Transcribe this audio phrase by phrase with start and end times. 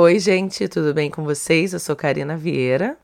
[0.00, 1.72] Oi, gente, tudo bem com vocês?
[1.72, 2.96] Eu sou Karina Vieira.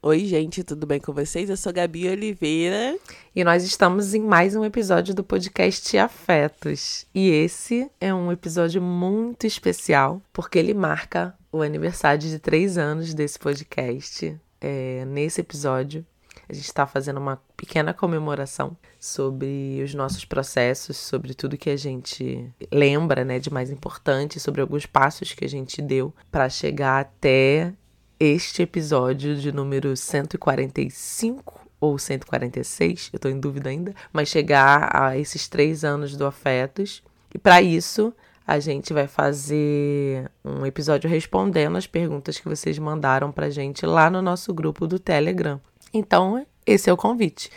[0.00, 1.50] Oi, gente, tudo bem com vocês?
[1.50, 2.96] Eu sou Gabi Oliveira.
[3.34, 7.04] E nós estamos em mais um episódio do podcast Afetos.
[7.12, 13.12] E esse é um episódio muito especial, porque ele marca o aniversário de três anos
[13.12, 14.40] desse podcast.
[14.60, 16.06] É, nesse episódio,
[16.48, 21.76] a gente está fazendo uma pequena comemoração sobre os nossos processos, sobre tudo que a
[21.76, 27.00] gente lembra, né, de mais importante, sobre alguns passos que a gente deu para chegar
[27.00, 27.72] até
[28.18, 35.18] este episódio de número 145 ou 146, eu tô em dúvida ainda, mas chegar a
[35.18, 37.02] esses três anos do Afetos.
[37.34, 38.14] E para isso,
[38.46, 44.08] a gente vai fazer um episódio respondendo as perguntas que vocês mandaram pra gente lá
[44.08, 45.60] no nosso grupo do Telegram.
[45.96, 47.50] Então, esse é o convite.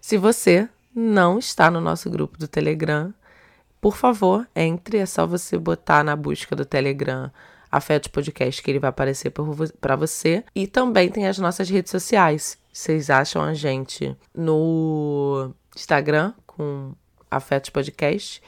[0.00, 3.12] Se você não está no nosso grupo do Telegram,
[3.80, 4.98] por favor, entre.
[4.98, 7.30] É só você botar na busca do Telegram
[7.70, 9.32] Afetos Podcast que ele vai aparecer
[9.80, 10.44] para você.
[10.54, 12.58] E também tem as nossas redes sociais.
[12.72, 16.92] Vocês acham a gente no Instagram com
[17.30, 18.42] Afetos Podcast,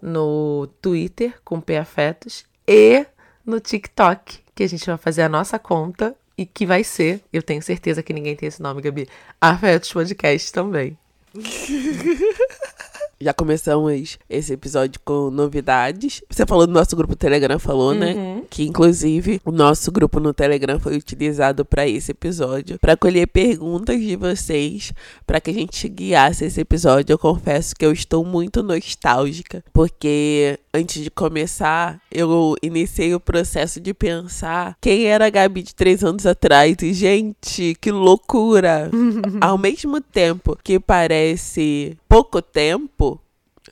[0.00, 3.06] no Twitter com P Afetos e
[3.44, 7.42] no TikTok, que a gente vai fazer a nossa conta e que vai ser, eu
[7.42, 9.08] tenho certeza que ninguém tem esse nome, Gabi,
[9.40, 10.96] Afetos Podcast também.
[13.20, 16.22] Já começamos esse episódio com novidades.
[16.30, 18.14] Você falou do nosso grupo Telegram, falou, né?
[18.14, 18.36] uhum.
[18.36, 18.42] né?
[18.48, 24.00] Que inclusive o nosso grupo no Telegram foi utilizado para esse episódio, para colher perguntas
[24.00, 24.92] de vocês,
[25.26, 27.12] para que a gente guiasse esse episódio.
[27.12, 33.80] Eu confesso que eu estou muito nostálgica, porque antes de começar, eu iniciei o processo
[33.80, 36.76] de pensar quem era a Gabi de três anos atrás.
[36.82, 38.90] E, gente, que loucura!
[39.40, 43.20] Ao mesmo tempo que parece pouco tempo,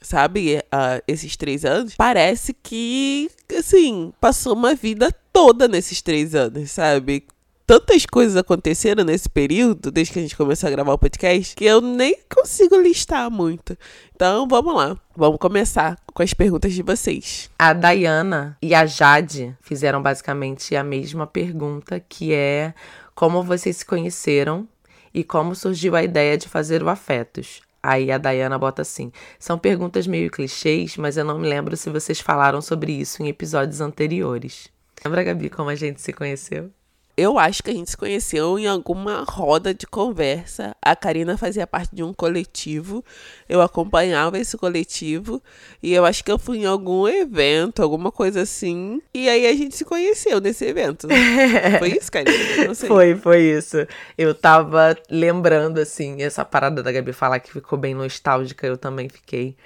[0.00, 6.70] sabe, uh, esses três anos, parece que, assim, passou uma vida toda nesses três anos,
[6.70, 7.26] sabe?
[7.66, 11.64] Tantas coisas aconteceram nesse período, desde que a gente começou a gravar o podcast, que
[11.64, 13.76] eu nem consigo listar muito.
[14.14, 14.96] Então, vamos lá.
[15.16, 17.50] Vamos começar com as perguntas de vocês.
[17.58, 22.72] A Dayana e a Jade fizeram basicamente a mesma pergunta, que é
[23.16, 24.68] como vocês se conheceram
[25.12, 27.65] e como surgiu a ideia de fazer o Afetos.
[27.86, 31.88] Aí a Dayana bota assim: são perguntas meio clichês, mas eu não me lembro se
[31.88, 34.68] vocês falaram sobre isso em episódios anteriores.
[35.04, 36.68] Lembra, Gabi, como a gente se conheceu?
[37.16, 40.76] Eu acho que a gente se conheceu em alguma roda de conversa.
[40.82, 43.02] A Karina fazia parte de um coletivo.
[43.48, 45.42] Eu acompanhava esse coletivo.
[45.82, 49.00] E eu acho que eu fui em algum evento, alguma coisa assim.
[49.14, 51.08] E aí a gente se conheceu nesse evento.
[51.78, 52.74] foi isso, Karina?
[52.74, 53.78] Foi, foi isso.
[54.18, 58.66] Eu tava lembrando, assim, essa parada da Gabi falar que ficou bem nostálgica.
[58.66, 59.56] Eu também fiquei.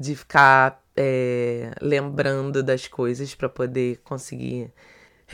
[0.00, 4.72] De ficar é, lembrando das coisas para poder conseguir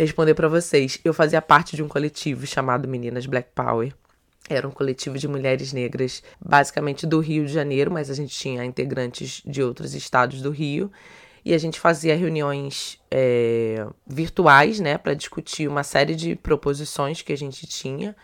[0.04, 0.98] responder para vocês.
[1.04, 3.92] Eu fazia parte de um coletivo chamado Meninas Black Power.
[4.48, 8.64] Era um coletivo de mulheres negras, basicamente do Rio de Janeiro, mas a gente tinha
[8.64, 10.90] integrantes de outros estados do Rio.
[11.44, 17.32] E a gente fazia reuniões é, virtuais, né, para discutir uma série de proposições que
[17.32, 18.14] a gente tinha.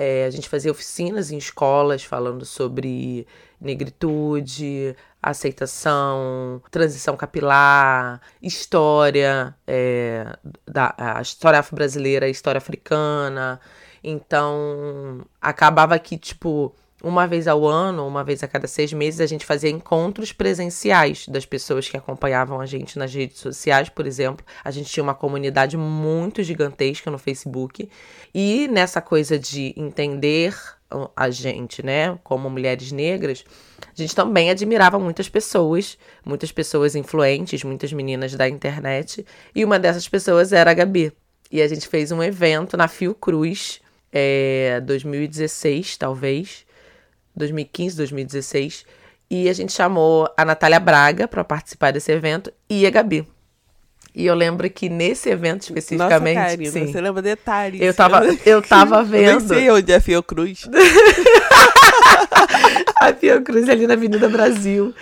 [0.00, 3.26] É, a gente fazia oficinas em escolas falando sobre
[3.60, 13.60] negritude, aceitação, transição capilar, história, é, da, a história afro-brasileira, a história africana.
[14.04, 16.72] Então, acabava que, tipo,
[17.02, 21.28] uma vez ao ano, uma vez a cada seis meses, a gente fazia encontros presenciais
[21.28, 24.44] das pessoas que acompanhavam a gente nas redes sociais, por exemplo.
[24.64, 27.88] A gente tinha uma comunidade muito gigantesca no Facebook.
[28.34, 30.56] E nessa coisa de entender
[31.14, 33.44] a gente, né, como mulheres negras,
[33.80, 39.24] a gente também admirava muitas pessoas, muitas pessoas influentes, muitas meninas da internet.
[39.54, 41.12] E uma dessas pessoas era a Gabi.
[41.50, 43.80] E a gente fez um evento na Fiocruz,
[44.12, 46.66] é, 2016, talvez
[47.38, 48.84] 2015, 2016.
[49.30, 53.26] E a gente chamou a Natália Braga para participar desse evento e a Gabi.
[54.14, 56.34] E eu lembro que nesse evento especificamente.
[56.34, 57.80] Nossa, Karina, sim, você lembra detalhes.
[57.80, 59.24] Eu tava, eu tava vendo.
[59.24, 60.66] Eu nem sei onde é a Fiocruz.
[63.00, 64.94] a Fiocruz é ali na Avenida Brasil.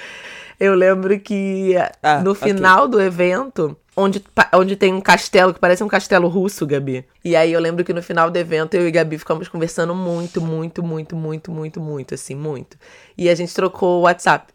[0.58, 2.90] Eu lembro que ah, no final okay.
[2.90, 4.22] do evento onde,
[4.52, 7.04] onde tem um castelo que parece um castelo russo, Gabi.
[7.24, 10.40] E aí eu lembro que no final do evento eu e Gabi ficamos conversando muito,
[10.40, 12.76] muito, muito, muito, muito, muito, assim, muito.
[13.16, 14.52] E a gente trocou o WhatsApp.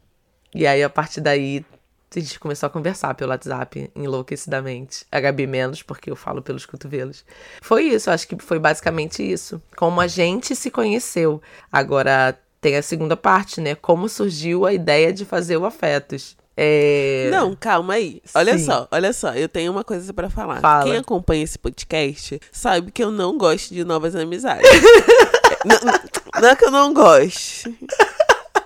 [0.54, 1.66] E aí a partir daí
[2.14, 5.06] a gente começou a conversar pelo WhatsApp enlouquecidamente.
[5.12, 7.26] A Gabi menos, porque eu falo pelos cotovelos.
[7.62, 9.62] Foi isso, acho que foi basicamente isso.
[9.76, 11.42] Como a gente se conheceu.
[11.72, 13.76] Agora tem a segunda parte, né?
[13.76, 16.38] Como surgiu a ideia de fazer o Afetos.
[16.56, 17.30] É...
[17.32, 18.22] Não, calma aí.
[18.36, 18.66] Olha Sim.
[18.66, 19.34] só, olha só.
[19.34, 20.60] Eu tenho uma coisa pra falar.
[20.60, 20.84] Fala.
[20.84, 24.70] Quem acompanha esse podcast sabe que eu não gosto de novas amizades.
[25.66, 27.74] não, não- não é que eu não gosto.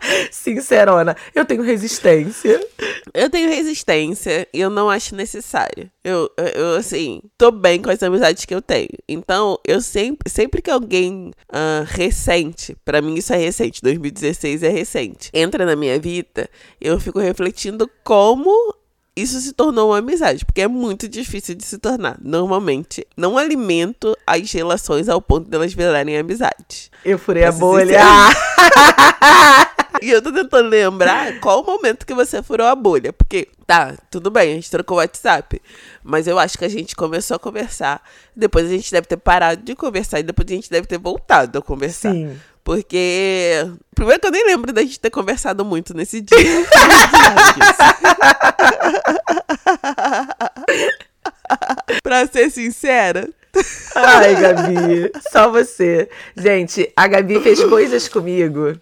[0.31, 2.65] Sincerona, eu tenho resistência.
[3.13, 5.89] Eu tenho resistência e eu não acho necessário.
[6.03, 8.89] Eu, eu, eu, assim, tô bem com as amizades que eu tenho.
[9.07, 14.69] Então, eu sempre, sempre que alguém ah, recente, pra mim isso é recente, 2016 é
[14.69, 16.49] recente, entra na minha vida,
[16.79, 18.75] eu fico refletindo como
[19.15, 22.17] isso se tornou uma amizade, porque é muito difícil de se tornar.
[22.21, 26.91] Normalmente, não alimento as relações ao ponto delas virarem amizades.
[27.03, 27.99] Eu furei a Pra bolha.
[30.05, 33.11] E eu tô tentando lembrar qual o momento que você furou a bolha.
[33.11, 35.59] Porque, tá, tudo bem, a gente trocou o WhatsApp.
[36.03, 38.03] Mas eu acho que a gente começou a conversar.
[38.35, 40.19] Depois a gente deve ter parado de conversar.
[40.19, 42.11] E depois a gente deve ter voltado a conversar.
[42.11, 42.39] Sim.
[42.63, 43.65] Porque.
[43.95, 46.37] Primeiro que eu nem lembro da gente ter conversado muito nesse dia.
[52.03, 53.27] pra ser sincera.
[53.95, 56.07] Ai, Gabi, só você.
[56.37, 58.77] Gente, a Gabi fez coisas comigo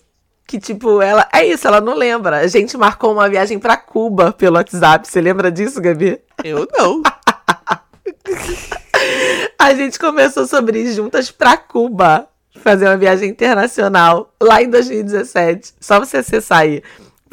[0.53, 1.27] que, tipo, ela.
[1.33, 2.37] É isso, ela não lembra.
[2.37, 5.07] A gente marcou uma viagem pra Cuba pelo WhatsApp.
[5.07, 6.21] Você lembra disso, Gabi?
[6.43, 7.01] Eu não.
[9.57, 12.27] A gente começou sobre ir juntas pra Cuba.
[12.57, 15.73] Fazer uma viagem internacional lá em 2017.
[15.79, 16.83] Só você acessar aí.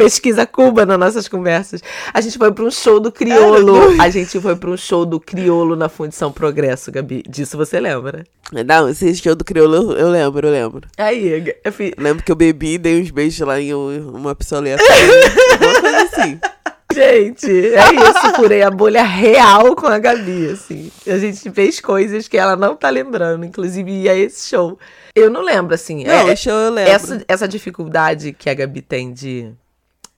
[0.05, 1.83] Pesquisa Cuba nas nossas conversas.
[2.13, 4.01] A gente foi pra um show do Criolo.
[4.01, 7.23] A gente foi pra um show do Criolo na Fundição Progresso, Gabi.
[7.29, 8.25] Disso você lembra?
[8.67, 10.89] Não, esse show do crioulo eu- lembro, eu lembro.
[10.99, 11.39] Aí, eu.
[11.65, 14.83] Eu lembro que eu bebi e dei uns beijos lá em um- uma pistoleta.
[14.83, 16.41] Uma coisa assim.
[16.93, 18.35] Gente, é isso.
[18.35, 20.91] Furei a bolha real com a Gabi, assim.
[21.07, 24.77] A gente fez coisas que ela não tá lembrando, inclusive ia esse show.
[25.15, 26.03] Eu não lembro, assim.
[26.05, 26.91] Não, é- o show eu lembro.
[26.93, 29.53] essa, essa dificuldade que a Gabi tem de.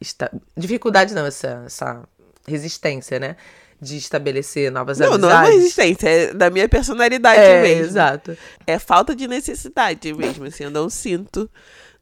[0.03, 2.03] Esta- Dificuldade não, essa, essa
[2.47, 3.37] resistência, né?
[3.81, 5.61] De estabelecer novas Não, não é uma amizades.
[5.63, 7.85] resistência, é da minha personalidade É, mesmo.
[7.87, 8.37] exato.
[8.67, 11.51] É falta de necessidade mesmo, assim, eu não sinto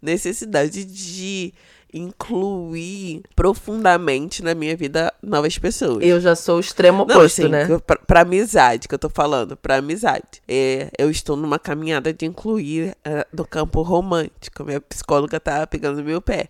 [0.03, 1.55] necessidade de
[1.93, 6.05] incluir profundamente na minha vida novas pessoas.
[6.05, 7.67] Eu já sou o extremo Não, oposto, assim, né?
[7.87, 10.43] pra, pra amizade que eu tô falando, pra amizade.
[10.49, 14.65] É, eu estou numa caminhada de incluir é, no campo romântico.
[14.65, 16.49] Minha psicóloga tá pegando meu pé.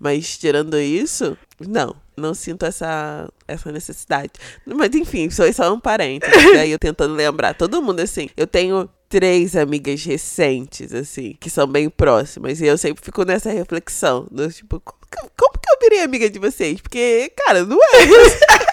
[0.00, 4.32] Mas tirando isso, não, não sinto essa, essa necessidade.
[4.66, 6.34] Mas enfim, aí só um parênteses.
[6.54, 7.54] e aí eu tentando lembrar.
[7.54, 12.62] Todo mundo, assim, eu tenho três amigas recentes, assim, que são bem próximas.
[12.62, 14.26] E eu sempre fico nessa reflexão.
[14.30, 16.80] Do, tipo, como que, como que eu virei amiga de vocês?
[16.80, 18.72] Porque, cara, não é.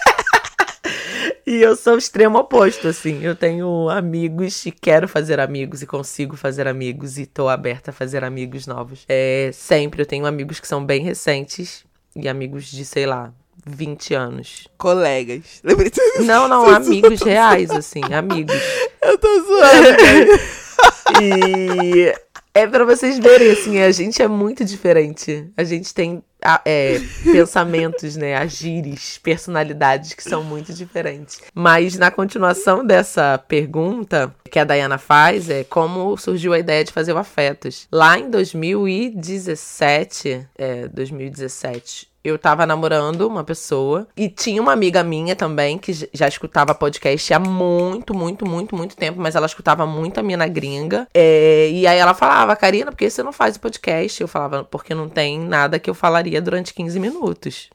[1.46, 3.22] E eu sou o extremo oposto, assim.
[3.22, 7.94] Eu tenho amigos e quero fazer amigos e consigo fazer amigos e tô aberta a
[7.94, 9.04] fazer amigos novos.
[9.08, 11.84] É, sempre eu tenho amigos que são bem recentes
[12.14, 13.34] e amigos de, sei lá,
[13.66, 14.68] 20 anos.
[14.76, 15.60] Colegas.
[15.62, 16.22] Lembrei disso.
[16.22, 18.56] Não, não, amigos reais, assim, amigos.
[19.02, 20.60] Eu tô zoando.
[21.20, 22.14] E
[22.54, 25.46] é pra vocês verem, assim, a gente é muito diferente.
[25.56, 26.20] A gente tem
[26.64, 31.40] é, pensamentos, né, agires, personalidades que são muito diferentes.
[31.54, 36.90] Mas na continuação dessa pergunta que a Dayana faz, é como surgiu a ideia de
[36.92, 37.86] fazer o Afetos.
[37.92, 45.34] Lá em 2017, é, 2017, eu tava namorando uma pessoa e tinha uma amiga minha
[45.34, 50.20] também que já escutava podcast há muito, muito, muito, muito tempo, mas ela escutava muito
[50.20, 51.08] a mina gringa.
[51.14, 54.20] É, e aí ela falava, Karina, por que você não faz o podcast?
[54.20, 57.70] Eu falava, porque não tem nada que eu falaria durante 15 minutos.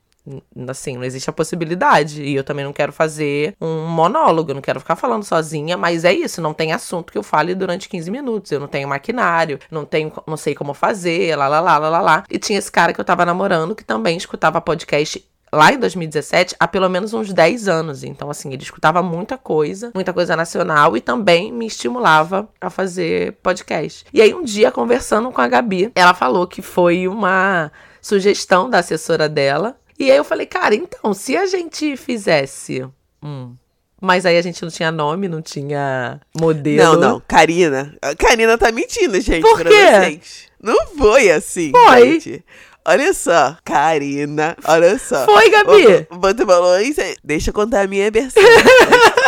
[0.67, 2.24] Assim, não existe a possibilidade.
[2.24, 6.03] E eu também não quero fazer um monólogo, eu não quero ficar falando sozinha, mas
[6.03, 8.51] é isso, não tem assunto que eu fale durante 15 minutos.
[8.51, 12.01] Eu não tenho maquinário, não tenho, não sei como fazer, lá, lá, lá, lá, lá,
[12.01, 12.24] lá.
[12.29, 15.24] E tinha esse cara que eu tava namorando que também escutava podcast
[15.55, 18.03] lá em 2017 há pelo menos uns 10 anos.
[18.03, 23.34] Então, assim, ele escutava muita coisa, muita coisa nacional e também me estimulava a fazer
[23.41, 24.05] podcast.
[24.13, 28.79] E aí, um dia, conversando com a Gabi, ela falou que foi uma sugestão da
[28.79, 29.77] assessora dela.
[29.98, 32.86] E aí eu falei, cara, então, se a gente fizesse.
[33.24, 33.56] Hum.
[34.02, 36.94] Mas aí a gente não tinha nome, não tinha modelo.
[36.94, 37.96] Não, não, Karina.
[38.02, 40.20] A Karina tá mentindo, gente, Por quê?
[40.62, 42.20] Não foi assim, Foi.
[42.20, 42.44] gente.
[42.88, 45.25] Olha só, Karina, olha só.
[45.25, 46.08] Foi, Gabi.
[46.12, 47.16] O- isso aí.
[47.24, 48.44] Deixa eu contar a minha versão.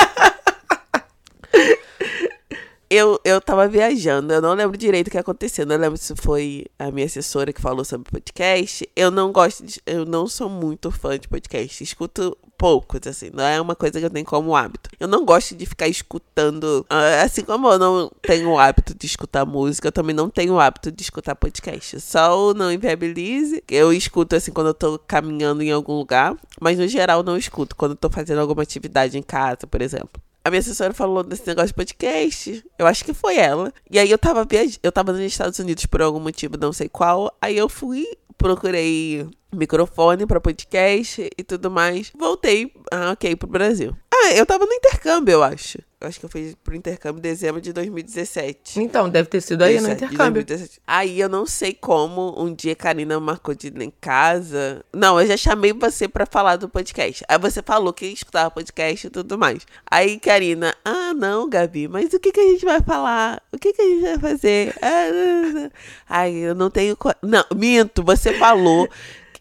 [2.89, 5.65] Eu, eu tava viajando, eu não lembro direito o que aconteceu.
[5.65, 8.89] Não lembro se foi a minha assessora que falou sobre podcast.
[8.95, 9.81] Eu não gosto de.
[9.85, 11.83] Eu não sou muito fã de podcast.
[11.83, 13.29] Escuto poucos, assim.
[13.33, 14.89] Não é uma coisa que eu tenho como hábito.
[14.97, 16.85] Eu não gosto de ficar escutando.
[16.89, 20.53] ah, Assim como eu não tenho o hábito de escutar música, eu também não tenho
[20.53, 21.99] o hábito de escutar podcast.
[21.99, 23.61] Só o Não Inviabilize.
[23.67, 26.37] Eu escuto, assim, quando eu tô caminhando em algum lugar.
[26.59, 27.75] Mas no geral, não escuto.
[27.75, 30.21] Quando eu tô fazendo alguma atividade em casa, por exemplo.
[30.47, 32.63] A minha assessora falou desse negócio de podcast.
[32.79, 33.73] Eu acho que foi ela.
[33.91, 34.77] E aí eu tava viaj...
[34.81, 37.35] eu tava nos Estados Unidos por algum motivo, não sei qual.
[37.41, 42.13] Aí eu fui, procurei microfone pra podcast e tudo mais.
[42.17, 43.93] Voltei, ah, ok, pro Brasil.
[44.09, 45.79] Ah, eu tava no intercâmbio, eu acho.
[45.99, 48.79] Acho que eu fui pro intercâmbio em dezembro de 2017.
[48.79, 50.43] Então, deve ter sido aí no 17, de intercâmbio.
[50.45, 50.81] 2017.
[50.85, 54.85] Aí eu não sei como um dia a Karina marcou de ir em casa.
[54.93, 57.23] Não, eu já chamei você pra falar do podcast.
[57.27, 59.65] Aí você falou que ia escutar podcast e tudo mais.
[59.89, 63.41] Aí, Karina, ah, não, Gabi, mas o que, que a gente vai falar?
[63.51, 64.75] O que, que a gente vai fazer?
[64.79, 65.71] Ah, não, não.
[66.07, 66.95] Ai, eu não tenho.
[66.95, 68.87] co- Não, minto, você falou.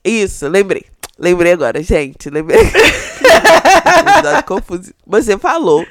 [0.03, 0.87] Isso, lembrei.
[1.19, 2.31] Lembrei agora, gente.
[2.31, 2.61] Lembrei.
[4.47, 4.93] Confuso.
[5.07, 5.87] Você falou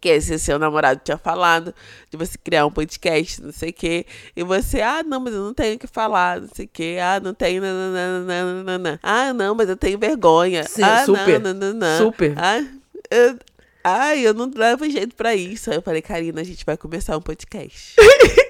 [0.00, 1.74] que esse seu namorado tinha falado
[2.10, 4.06] de você criar um podcast, não sei o quê.
[4.36, 6.98] E você, ah, não, mas eu não tenho o que falar, não sei o quê.
[7.02, 7.62] Ah, não tenho.
[7.62, 9.00] nananana.
[9.02, 10.64] Ah, não, mas eu tenho vergonha.
[10.64, 12.34] Sim, ah, super, Não, não, não, super.
[12.36, 12.64] Ah,
[13.10, 13.38] eu,
[13.82, 15.70] ai, eu não levo jeito pra isso.
[15.70, 17.96] Aí eu falei, Karina, a gente vai começar um podcast.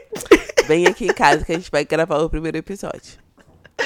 [0.67, 3.27] Vem aqui em casa que a gente vai gravar o primeiro episódio.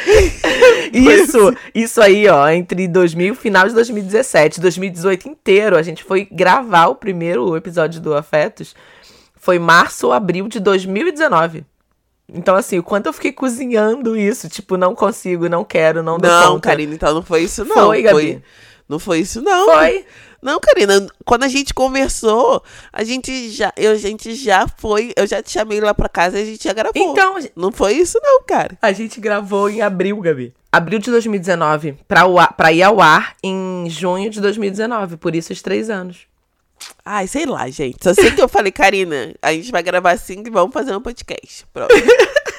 [0.92, 6.28] Isso, isso aí, ó, entre 2000, final de 2017 e 2018 inteiro, a gente foi
[6.30, 8.75] gravar o primeiro episódio do Afetos.
[9.35, 11.64] Foi março ou abril de 2019.
[12.28, 16.30] Então, assim, o quanto eu fiquei cozinhando isso, tipo, não consigo, não quero, não dou
[16.30, 16.68] Não, conta.
[16.68, 17.75] Karina, então não foi isso, não.
[17.75, 18.42] Foi, Gabi.
[18.88, 19.66] Não foi isso, não.
[19.66, 20.04] Foi.
[20.42, 25.26] Não, Karina, quando a gente conversou, a gente já, eu, a gente já foi, eu
[25.26, 26.92] já te chamei lá pra casa e a gente já gravou.
[27.00, 28.76] Então, Não foi isso, não, cara.
[28.82, 30.52] a gente gravou em abril, Gabi.
[30.72, 35.52] Abril de 2019, pra, ar- pra ir ao ar em junho de 2019, por isso
[35.52, 36.26] os três anos.
[37.04, 37.99] Ai, sei lá, gente.
[38.02, 41.00] Só sei que eu falei, Karina, a gente vai gravar assim e vamos fazer um
[41.00, 41.64] podcast.
[41.72, 41.94] Pronto.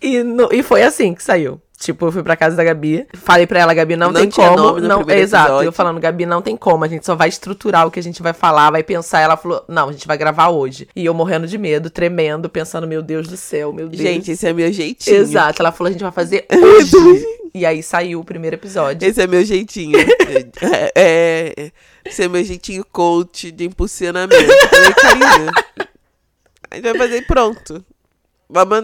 [0.00, 1.60] E, no- e foi assim que saiu.
[1.82, 4.78] Tipo, eu fui pra casa da Gabi, falei pra ela, Gabi, não, Não tem como.
[4.78, 5.10] não, exato.
[5.10, 5.66] episódio.
[5.66, 6.84] Eu falando, Gabi, não tem como.
[6.84, 9.18] A gente só vai estruturar o que a gente vai falar, vai pensar.
[9.18, 10.86] Ela falou, não, a gente vai gravar hoje.
[10.94, 14.00] E eu morrendo de medo, tremendo, pensando, meu Deus do céu, meu Deus.
[14.00, 15.16] Gente, esse é meu jeitinho.
[15.16, 15.60] Exato.
[15.60, 17.26] Ela falou, a gente vai fazer hoje.
[17.52, 19.04] e aí saiu o primeiro episódio.
[19.08, 19.98] Esse é meu jeitinho.
[20.62, 21.72] é, é,
[22.04, 24.40] esse é meu jeitinho coach de impulsionamento.
[26.70, 27.84] A gente vai fazer e pronto.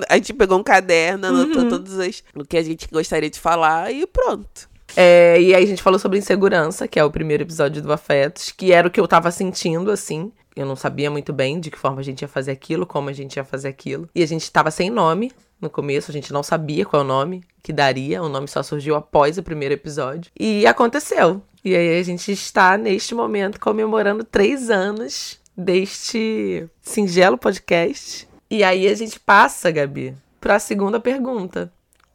[0.09, 1.69] A gente pegou um caderno, anotou Uhum.
[1.69, 4.69] todos as, o que a gente gostaria de falar e pronto.
[4.97, 8.51] É, e aí a gente falou sobre insegurança, que é o primeiro episódio do Afetos,
[8.51, 10.33] que era o que eu tava sentindo, assim.
[10.57, 13.13] Eu não sabia muito bem de que forma a gente ia fazer aquilo, como a
[13.13, 14.09] gente ia fazer aquilo.
[14.15, 17.09] E a gente tava sem nome no começo, a gente não sabia qual é o
[17.09, 18.23] nome que daria.
[18.23, 20.31] O nome só surgiu após o primeiro episódio.
[20.39, 21.43] E aconteceu.
[21.65, 28.28] E aí a gente está, neste momento, comemorando três anos deste singelo podcast.
[28.51, 31.73] E aí a gente passa, Gabi, pra segunda pergunta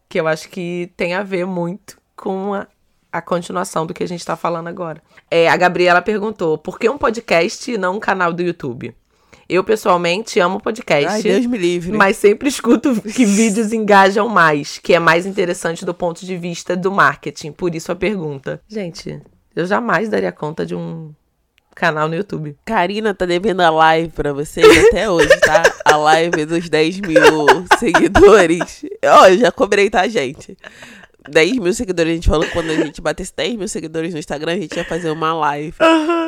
[0.09, 2.67] que eu acho que tem a ver muito com a,
[3.11, 5.01] a continuação do que a gente tá falando agora.
[5.29, 8.95] É, a Gabriela perguntou: por que um podcast e não um canal do YouTube?
[9.49, 11.07] Eu, pessoalmente, amo podcast.
[11.07, 11.95] Ai, Deus me livre.
[11.95, 16.75] Mas sempre escuto que vídeos engajam mais, que é mais interessante do ponto de vista
[16.75, 17.51] do marketing.
[17.51, 18.61] Por isso a pergunta.
[18.67, 19.21] Gente,
[19.55, 21.13] eu jamais daria conta de um
[21.75, 22.56] canal no YouTube.
[22.65, 25.63] Karina tá devendo a live pra vocês até hoje, tá?
[25.86, 27.46] A live dos 10 mil
[27.77, 28.86] seguidores.
[29.06, 30.58] Ó, eu já cobrei, tá, gente?
[31.30, 32.12] 10 mil seguidores.
[32.12, 34.75] A gente falou que quando a gente batesse 10 mil seguidores no Instagram, a gente
[34.75, 35.75] ia fazer uma live.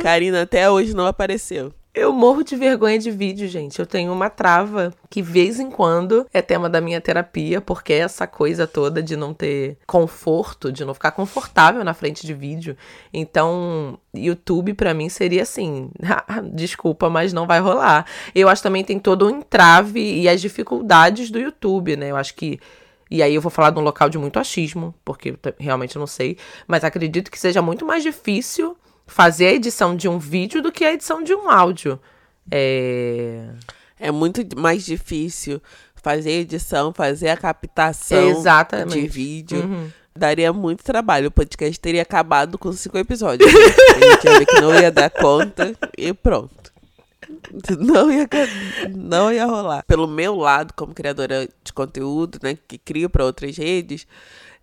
[0.02, 1.74] Karina até hoje não apareceu.
[1.96, 3.80] Eu morro de vergonha de vídeo, gente.
[3.80, 8.00] Eu tenho uma trava que, vez em quando, é tema da minha terapia, porque é
[8.00, 12.76] essa coisa toda de não ter conforto, de não ficar confortável na frente de vídeo.
[13.14, 15.90] Então, YouTube pra mim seria assim:
[16.54, 18.06] desculpa, mas não vai rolar.
[18.36, 22.12] Eu acho também tem todo o entrave e as dificuldades do YouTube, né?
[22.12, 22.60] Eu acho que.
[23.10, 26.08] E aí eu vou falar de um local de muito achismo, porque eu realmente não
[26.08, 26.38] sei.
[26.68, 30.84] Mas acredito que seja muito mais difícil fazer a edição de um vídeo do que
[30.84, 32.00] a edição de um áudio.
[32.52, 33.50] É.
[34.00, 35.62] É muito mais difícil
[35.96, 39.02] fazer a edição, fazer a captação Exatamente.
[39.02, 39.60] de vídeo.
[39.60, 39.90] Uhum.
[40.16, 41.28] Daria muito trabalho.
[41.28, 43.52] O podcast teria acabado com cinco episódios.
[43.52, 43.60] né?
[43.60, 46.72] A gente ia ver que não ia dar conta e pronto.
[47.80, 48.28] Não ia,
[48.96, 49.84] não ia rolar.
[49.88, 54.06] Pelo meu lado, como criadora de conteúdo, né, que crio para outras redes,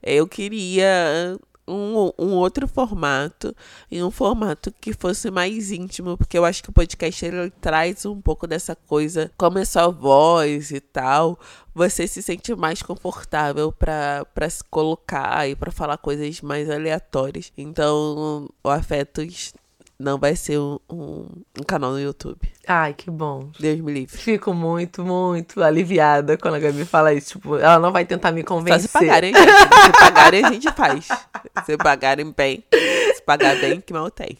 [0.02, 3.54] eu queria um, um outro formato
[3.90, 8.04] e um formato que fosse mais íntimo, porque eu acho que o podcast ele traz
[8.04, 11.38] um pouco dessa coisa, como é só voz e tal,
[11.74, 17.52] você se sente mais confortável para se colocar e para falar coisas mais aleatórias.
[17.56, 19.54] Então, o Afetos
[19.98, 21.26] não vai ser um, um,
[21.60, 22.40] um, canal no YouTube.
[22.66, 23.50] Ai, que bom.
[23.58, 24.16] Deus me livre.
[24.16, 27.38] Fico muito, muito aliviada quando a Gabi fala isso.
[27.38, 28.88] Tipo, ela não vai tentar me convencer.
[28.88, 29.50] Só se pagarem, gente.
[29.50, 31.08] Se pagarem, a gente faz.
[31.64, 32.64] Se pagarem bem.
[33.14, 34.38] Se pagar bem, que mal tem.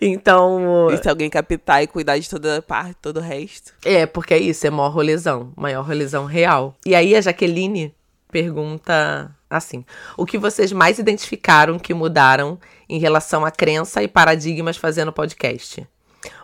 [0.00, 0.90] Então.
[0.90, 3.72] E se alguém captar e cuidar de toda a parte, todo o resto.
[3.84, 5.52] É, porque é isso, é maior rolezão.
[5.56, 6.74] Maior rolezão real.
[6.84, 7.94] E aí a Jaqueline
[8.30, 9.84] pergunta assim:
[10.16, 12.58] o que vocês mais identificaram que mudaram
[12.88, 15.86] em relação à crença e paradigmas fazendo podcast?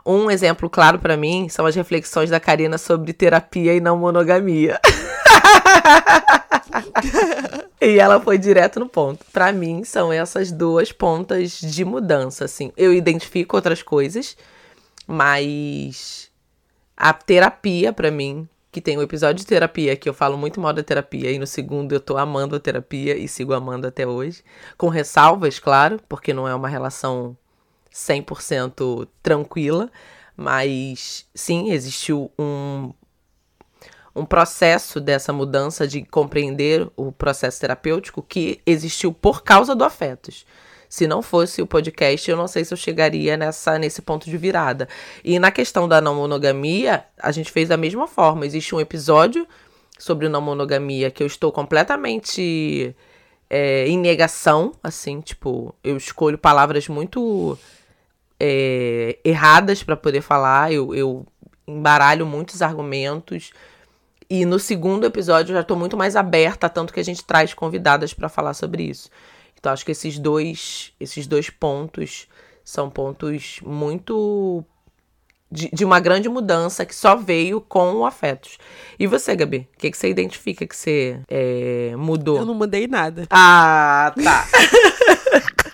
[0.04, 4.80] Um exemplo claro para mim são as reflexões da Karina sobre terapia e não monogamia.
[7.80, 9.24] e ela foi direto no ponto.
[9.32, 12.72] Para mim são essas duas pontas de mudança, assim.
[12.76, 14.36] Eu identifico outras coisas,
[15.06, 16.30] mas
[16.96, 20.72] a terapia para mim que tem um episódio de terapia que eu falo muito mal
[20.72, 24.42] da terapia e no segundo eu tô amando a terapia e sigo amando até hoje,
[24.76, 27.36] com ressalvas, claro, porque não é uma relação
[27.92, 29.90] 100% tranquila,
[30.36, 32.92] mas sim, existiu um
[34.14, 40.44] um processo dessa mudança de compreender o processo terapêutico que existiu por causa do afetos.
[40.90, 44.36] Se não fosse o podcast, eu não sei se eu chegaria nessa, nesse ponto de
[44.36, 44.88] virada.
[45.22, 48.44] E na questão da não monogamia, a gente fez da mesma forma.
[48.44, 49.46] Existe um episódio
[49.96, 52.92] sobre não monogamia que eu estou completamente
[53.48, 57.56] é, em negação, assim, tipo, eu escolho palavras muito
[58.40, 61.24] é, erradas para poder falar, eu, eu
[61.68, 63.52] embaralho muitos argumentos.
[64.28, 67.54] E no segundo episódio eu já estou muito mais aberta, tanto que a gente traz
[67.54, 69.08] convidadas para falar sobre isso.
[69.60, 72.26] Então acho que esses dois, esses dois pontos
[72.64, 74.64] são pontos muito
[75.52, 78.56] de, de, uma grande mudança que só veio com o afetos.
[78.98, 79.68] E você, Gabi?
[79.74, 82.38] O que, que você identifica que você é, mudou?
[82.38, 83.26] Eu não mudei nada.
[83.30, 84.48] Ah, tá.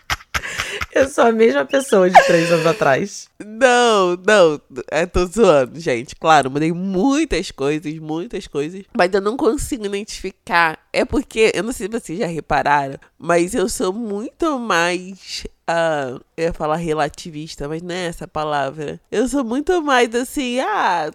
[0.96, 3.28] Eu sou a mesma pessoa de três anos atrás.
[3.38, 4.58] Não, não.
[4.90, 6.16] É, tô zoando, gente.
[6.16, 8.82] Claro, mudei muitas coisas, muitas coisas.
[8.96, 10.78] Mas eu não consigo identificar.
[10.94, 15.46] É porque, eu não sei se vocês já repararam, mas eu sou muito mais.
[15.68, 18.98] Uh, eu ia falar relativista, mas não é essa palavra.
[19.12, 21.10] Eu sou muito mais assim, ah,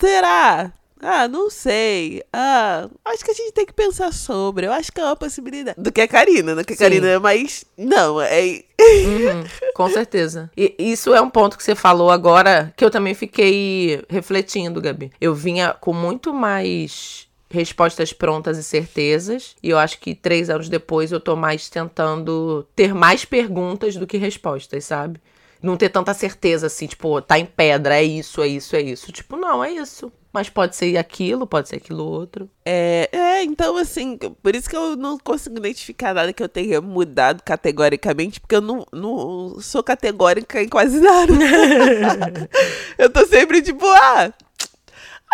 [0.00, 0.72] será?
[1.02, 2.22] Ah, não sei.
[2.32, 4.66] Ah, acho que a gente tem que pensar sobre.
[4.66, 5.80] Eu acho que é uma possibilidade.
[5.80, 6.62] Do que a Karina, né?
[6.62, 6.84] Que a Sim.
[6.84, 7.64] Karina é mais.
[7.76, 8.62] Não, é.
[8.82, 9.44] Uhum,
[9.76, 10.50] com certeza.
[10.56, 15.12] E isso é um ponto que você falou agora que eu também fiquei refletindo, Gabi.
[15.20, 19.54] Eu vinha com muito mais respostas prontas e certezas.
[19.62, 24.06] E eu acho que três anos depois eu tô mais tentando ter mais perguntas do
[24.06, 25.20] que respostas, sabe?
[25.62, 29.12] Não ter tanta certeza assim, tipo, tá em pedra, é isso, é isso, é isso.
[29.12, 30.12] Tipo, não, é isso.
[30.32, 32.50] Mas pode ser aquilo, pode ser aquilo outro.
[32.64, 36.80] É, é, então assim, por isso que eu não consigo identificar nada que eu tenha
[36.80, 41.32] mudado categoricamente, porque eu não, não sou categórica em quase nada.
[42.96, 44.32] eu tô sempre tipo, ah,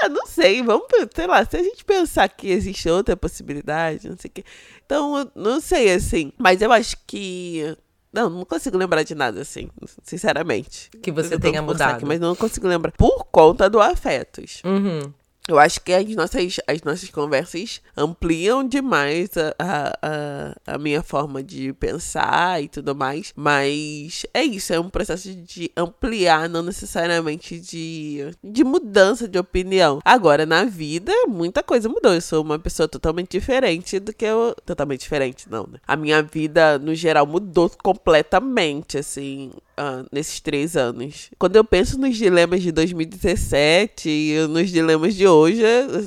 [0.00, 4.16] ah, não sei, vamos, sei lá, se a gente pensar que existe outra possibilidade, não
[4.16, 4.44] sei o quê.
[4.84, 7.76] Então, não sei, assim, mas eu acho que
[8.12, 9.68] não, não consigo lembrar de nada, assim,
[10.02, 10.90] sinceramente.
[11.02, 11.96] Que você tenha mudado.
[11.96, 12.92] Aqui, mas não consigo lembrar.
[12.92, 14.62] Por conta do afetos.
[14.64, 15.12] Uhum.
[15.48, 21.42] Eu acho que as nossas, as nossas conversas ampliam demais a, a, a, minha forma
[21.42, 23.32] de pensar e tudo mais.
[23.34, 30.00] Mas é isso, é um processo de ampliar, não necessariamente de, de mudança de opinião.
[30.04, 32.12] Agora, na vida, muita coisa mudou.
[32.12, 34.54] Eu sou uma pessoa totalmente diferente do que eu.
[34.66, 35.78] Totalmente diferente, não, né?
[35.86, 41.30] A minha vida, no geral, mudou completamente, assim uh, nesses três anos.
[41.38, 45.62] Quando eu penso nos dilemas de 2017 e nos dilemas de hoje,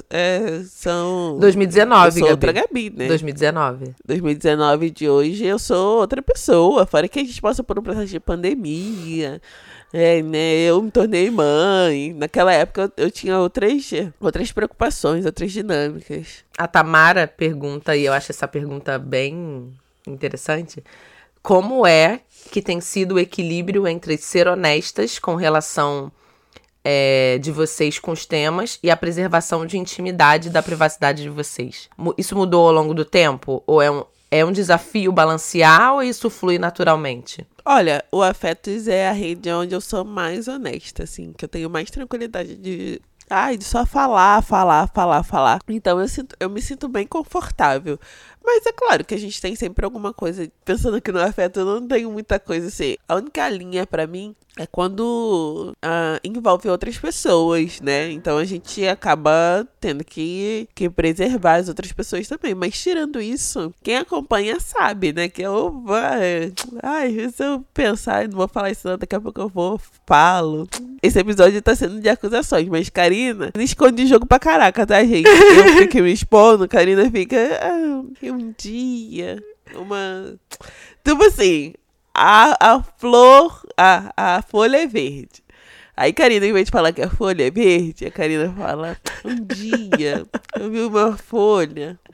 [0.10, 1.38] é, são.
[1.40, 2.32] 2019, eu sou Gabi.
[2.32, 3.08] outra Gabi, né?
[3.08, 3.96] 2019.
[4.06, 6.86] 2019 de hoje, eu sou outra pessoa.
[6.86, 9.42] Fora que a gente passa por um processo de pandemia.
[9.94, 10.62] É, né?
[10.62, 12.14] Eu me tornei mãe.
[12.14, 16.44] Naquela época eu tinha outras, outras preocupações, outras dinâmicas.
[16.58, 19.72] A Tamara pergunta, e eu acho essa pergunta bem
[20.08, 20.84] interessante
[21.41, 26.12] como é que tem sido o equilíbrio entre ser honestas com relação
[26.84, 31.89] é, de vocês com os temas e a preservação de intimidade da privacidade de vocês.
[32.17, 33.63] Isso mudou ao longo do tempo?
[33.65, 37.45] Ou é um, é um desafio balancear ou isso flui naturalmente?
[37.63, 41.69] Olha, o Afetos é a rede onde eu sou mais honesta, assim, que eu tenho
[41.69, 42.99] mais tranquilidade de
[43.34, 45.60] Ai, de só falar, falar, falar, falar.
[45.69, 47.97] Então eu, sinto, eu me sinto bem confortável.
[48.54, 50.52] Mas é claro que a gente tem sempre alguma coisa.
[50.66, 52.98] Pensando que no afeto eu não tenho muita coisa assim.
[53.08, 58.12] A única linha para mim é quando uh, envolve outras pessoas, né?
[58.12, 62.54] Então a gente acaba tendo que, que preservar as outras pessoas também.
[62.54, 65.30] Mas tirando isso, quem acompanha sabe, né?
[65.30, 65.84] Que eu.
[65.88, 69.80] Ai, ai se eu pensar, não vou falar isso, não, daqui a pouco eu vou,
[70.06, 70.68] falo.
[71.02, 75.28] Esse episódio tá sendo de acusações, mas Karina esconde jogo pra caraca, tá, gente?
[75.28, 77.38] Eu fico me expondo, Karina fica.
[77.62, 79.42] Ah, um dia.
[79.76, 80.36] Uma.
[81.04, 81.74] Tipo assim,
[82.13, 85.43] a, a flor, a, a folha é verde.
[85.95, 89.36] Aí Karina, em vez de falar que a folha é verde, a Karina fala: Um
[89.45, 90.26] dia
[90.60, 92.00] eu vi uma folha.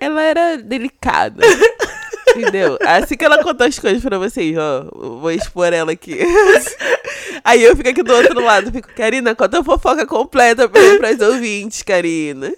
[0.00, 1.42] Ela era delicada.
[2.36, 2.78] Entendeu?
[2.80, 4.86] Assim que ela contou as coisas pra vocês, ó.
[4.94, 6.18] Vou expor ela aqui.
[7.44, 11.20] Aí eu fico aqui do outro lado, fico, Karina, conta a fofoca completa pra, pras
[11.20, 12.52] ouvintes, Karina.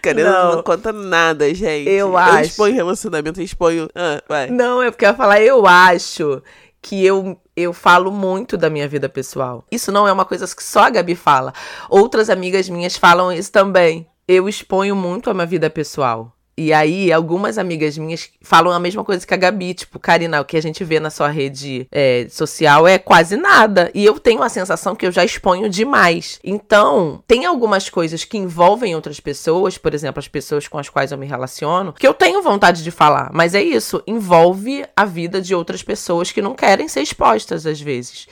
[0.00, 1.88] Karina não, não conta nada, gente.
[1.88, 2.38] Eu, eu acho.
[2.38, 3.88] Eu exponho relacionamento, eu exponho.
[3.94, 4.50] Ah, vai.
[4.50, 6.42] Não, é porque eu ia falar, eu acho
[6.82, 9.64] que eu, eu falo muito da minha vida pessoal.
[9.70, 11.52] Isso não é uma coisa que só a Gabi fala.
[11.88, 14.06] Outras amigas minhas falam isso também.
[14.26, 16.36] Eu exponho muito a minha vida pessoal.
[16.56, 20.44] E aí, algumas amigas minhas falam a mesma coisa que a Gabi, tipo, Karina, o
[20.44, 23.90] que a gente vê na sua rede é, social é quase nada.
[23.94, 26.38] E eu tenho a sensação que eu já exponho demais.
[26.44, 31.10] Então, tem algumas coisas que envolvem outras pessoas, por exemplo, as pessoas com as quais
[31.10, 33.30] eu me relaciono, que eu tenho vontade de falar.
[33.32, 37.80] Mas é isso, envolve a vida de outras pessoas que não querem ser expostas às
[37.80, 38.26] vezes.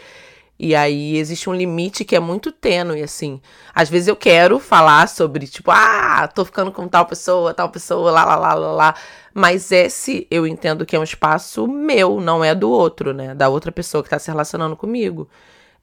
[0.63, 3.41] E aí existe um limite que é muito tênue, assim.
[3.75, 8.11] Às vezes eu quero falar sobre, tipo, ah, tô ficando com tal pessoa, tal pessoa,
[8.11, 8.95] lá, lá, lá, lá, lá.
[9.33, 13.35] Mas esse eu entendo que é um espaço meu, não é do outro, né?
[13.35, 15.31] Da outra pessoa que tá se relacionando comigo.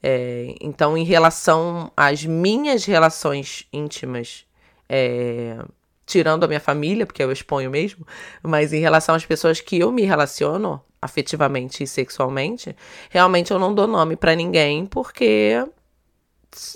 [0.03, 4.45] É, então, em relação às minhas relações íntimas,
[4.87, 5.57] é,
[6.05, 8.05] tirando a minha família, porque eu exponho mesmo,
[8.43, 12.75] mas em relação às pessoas que eu me relaciono, afetivamente e sexualmente,
[13.09, 15.63] realmente eu não dou nome para ninguém porque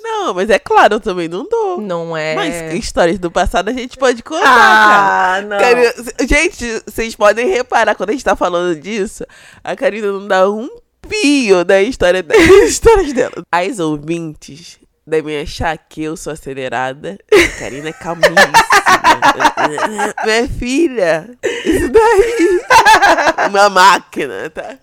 [0.02, 1.82] não, mas é claro, eu também não dou.
[1.82, 2.36] Não é.
[2.36, 5.42] Mas histórias do passado a gente pode contar, ah, cara.
[5.42, 5.58] Não.
[5.58, 5.94] Karina,
[6.28, 9.26] gente, vocês podem reparar quando a gente tá falando disso,
[9.64, 10.70] a Karina não dá um
[11.02, 13.44] pio da história das histórias dela.
[13.52, 17.18] As ouvintes devem achar que eu sou acelerada.
[17.60, 18.36] Karina é calmíssima.
[20.24, 21.30] Minha filha,
[21.66, 22.62] isso daí.
[23.50, 24.78] Uma máquina, tá?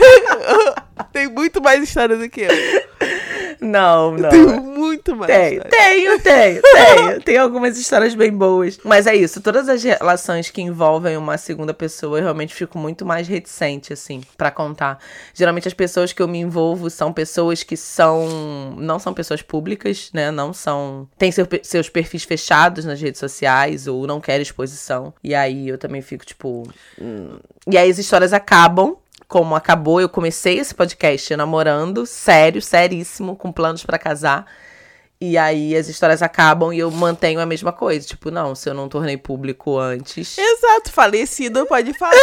[1.12, 2.50] Tem muito mais história do que eu.
[3.60, 4.30] Não, não.
[4.30, 4.69] Tenho
[5.00, 5.32] muito mais.
[5.32, 7.20] Tenho, tenho, tenho, tenho.
[7.22, 8.78] Tem algumas histórias bem boas.
[8.84, 13.04] Mas é isso, todas as relações que envolvem uma segunda pessoa, eu realmente fico muito
[13.04, 14.98] mais reticente, assim, para contar.
[15.34, 18.74] Geralmente as pessoas que eu me envolvo são pessoas que são.
[18.76, 20.30] não são pessoas públicas, né?
[20.30, 21.08] Não são.
[21.16, 25.14] têm seu, seus perfis fechados nas redes sociais ou não querem exposição.
[25.24, 26.68] E aí eu também fico, tipo.
[27.00, 27.38] Hum.
[27.66, 28.96] E aí as histórias acabam
[29.30, 34.44] como acabou, eu comecei esse podcast namorando, sério, seríssimo, com planos para casar.
[35.22, 38.06] E aí as histórias acabam e eu mantenho a mesma coisa.
[38.06, 40.38] Tipo, não, se eu não tornei público antes.
[40.38, 42.14] Exato, falecido pode falar.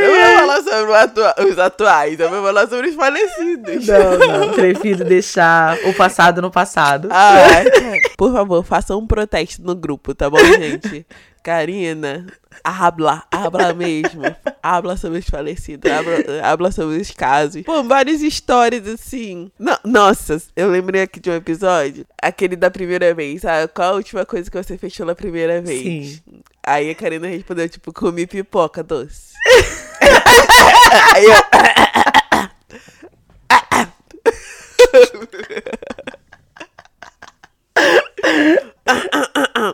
[0.00, 3.86] Eu vou falar sobre atua os atuais, eu vou falar sobre os falecidos.
[3.86, 7.08] Não, não, prefiro deixar o passado no passado.
[7.10, 7.38] Ah,
[8.16, 11.06] por favor, façam um protesto no grupo, tá bom, gente?
[11.44, 12.26] Karina,
[12.64, 14.22] habla, habla mesmo.
[14.62, 17.60] habla sobre os falecidos, habla, habla sobre os casos.
[17.64, 19.52] Pô, várias histórias assim.
[19.58, 23.70] No, nossa, eu lembrei aqui de um episódio, aquele da primeira vez, sabe?
[23.74, 25.82] Qual a última coisa que você fechou na primeira vez?
[25.82, 26.42] Sim.
[26.66, 29.34] Aí a Karina respondeu, tipo, comi pipoca doce.
[31.14, 31.44] Aí eu.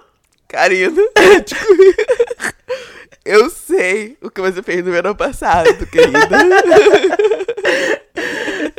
[0.50, 1.00] Karina,
[3.24, 6.20] eu sei o que você fez no ano passado, querida.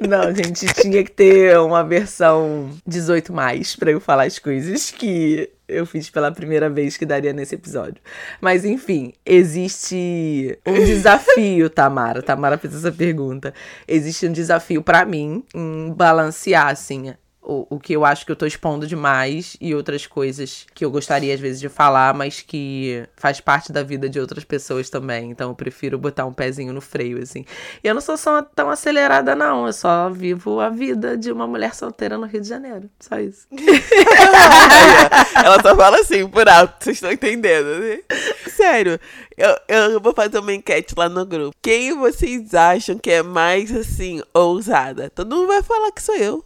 [0.07, 5.47] Não, gente, tinha que ter uma versão 18 mais para eu falar as coisas que
[5.67, 8.01] eu fiz pela primeira vez que daria nesse episódio.
[8.41, 12.21] Mas enfim, existe um desafio, Tamara.
[12.23, 13.53] Tamara fez essa pergunta.
[13.87, 17.13] Existe um desafio para mim em balancear assim
[17.51, 20.91] o, o que eu acho que eu tô expondo demais e outras coisas que eu
[20.91, 25.31] gostaria às vezes de falar, mas que faz parte da vida de outras pessoas também.
[25.31, 27.45] Então eu prefiro botar um pezinho no freio, assim.
[27.83, 29.67] E eu não sou só tão acelerada, não.
[29.67, 32.89] Eu só vivo a vida de uma mulher solteira no Rio de Janeiro.
[32.99, 33.47] Só isso.
[35.43, 37.99] Ela só fala assim, por alto, vocês estão entendendo, né?
[38.47, 38.99] Sério,
[39.37, 41.55] eu, eu vou fazer uma enquete lá no grupo.
[41.61, 45.09] Quem vocês acham que é mais, assim, ousada?
[45.09, 46.45] Todo mundo vai falar que sou eu.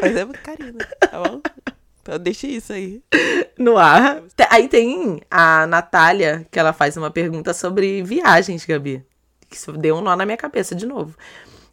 [0.00, 1.40] Mas é Karina, tá bom?
[2.02, 3.02] Então deixa isso aí.
[3.58, 4.22] No ar.
[4.50, 9.04] Aí tem a Natália, que ela faz uma pergunta sobre viagens, Gabi.
[9.50, 11.16] Isso deu um nó na minha cabeça de novo.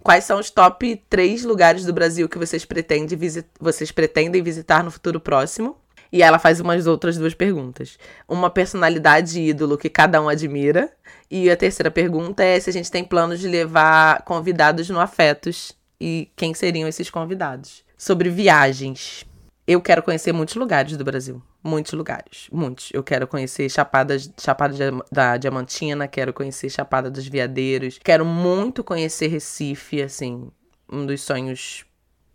[0.01, 3.17] Quais são os top 3 lugares do Brasil que vocês pretendem,
[3.59, 5.77] vocês pretendem visitar no futuro próximo?
[6.11, 7.97] E ela faz umas outras duas perguntas.
[8.27, 10.91] Uma personalidade ídolo que cada um admira.
[11.29, 15.73] E a terceira pergunta é se a gente tem planos de levar convidados no Afetos
[16.03, 17.81] e quem seriam esses convidados.
[17.97, 19.25] Sobre viagens.
[19.65, 21.41] Eu quero conhecer muitos lugares do Brasil.
[21.63, 22.49] Muitos lugares.
[22.51, 22.89] Muitos.
[22.91, 24.75] Eu quero conhecer Chapada, Chapada
[25.09, 27.97] da Diamantina, quero conhecer Chapada dos Veadeiros.
[28.03, 30.51] Quero muito conhecer Recife, assim.
[30.91, 31.85] Um dos sonhos.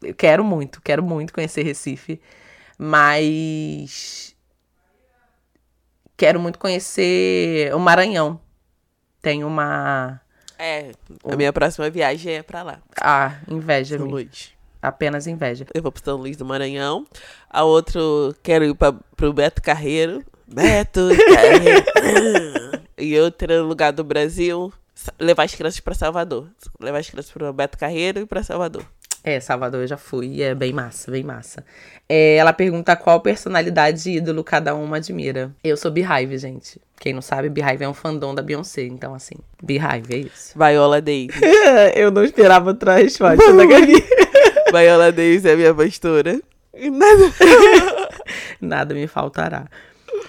[0.00, 2.18] Eu quero muito, quero muito conhecer Recife.
[2.78, 4.34] Mas.
[6.16, 8.40] Quero muito conhecer o Maranhão.
[9.20, 10.22] Tem uma.
[10.58, 10.90] É,
[11.24, 12.78] a minha próxima viagem é pra lá.
[13.00, 13.96] Ah, inveja.
[13.98, 14.50] São Luís.
[14.82, 15.66] Apenas inveja.
[15.74, 17.06] Eu vou pro São Luís do Maranhão.
[17.50, 20.24] A outro, quero ir pra, pro Beto Carreiro.
[20.46, 21.00] Beto
[21.34, 22.82] Carreiro.
[22.96, 24.72] e outro lugar do Brasil,
[25.18, 26.48] levar as crianças pra Salvador.
[26.80, 28.84] Levar as crianças pro Beto Carreiro e pra Salvador.
[29.22, 31.64] É, Salvador eu já fui, é bem massa, bem massa.
[32.08, 35.50] É, ela pergunta qual personalidade ídolo cada uma admira.
[35.62, 36.80] Eu sou Beehive, gente.
[36.98, 40.54] Quem não sabe, Beehive é um fandom da Beyoncé, então assim, Beehive, é isso.
[40.56, 41.36] Viola Davis.
[41.94, 44.02] eu não esperava outra resposta da Gabi.
[44.72, 46.40] Viola Davis é minha pastora.
[46.74, 47.34] Nada.
[48.60, 49.66] Nada me faltará.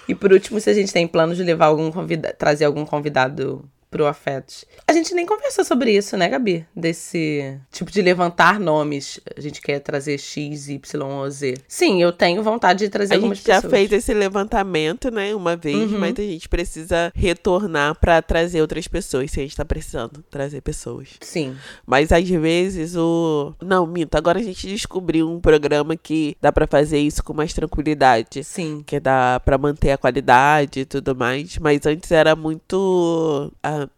[0.07, 3.63] E por último, se a gente tem planos de levar algum convidado, trazer algum convidado
[3.89, 4.65] pro Afetos.
[4.87, 6.65] A gente nem conversou sobre isso, né, Gabi?
[6.75, 9.19] Desse tipo de levantar nomes.
[9.35, 11.55] A gente quer trazer X, Y ou Z.
[11.67, 13.57] Sim, eu tenho vontade de trazer a algumas pessoas.
[13.57, 15.99] A gente já fez esse levantamento, né, uma vez, uhum.
[15.99, 20.61] mas a gente precisa retornar para trazer outras pessoas, se a gente tá precisando trazer
[20.61, 21.09] pessoas.
[21.21, 21.55] Sim.
[21.85, 23.53] Mas às vezes o...
[23.61, 27.53] Não, minto, agora a gente descobriu um programa que dá para fazer isso com mais
[27.53, 28.43] tranquilidade.
[28.43, 28.83] Sim.
[28.85, 33.51] Que dá para manter a qualidade e tudo mais, mas antes era muito...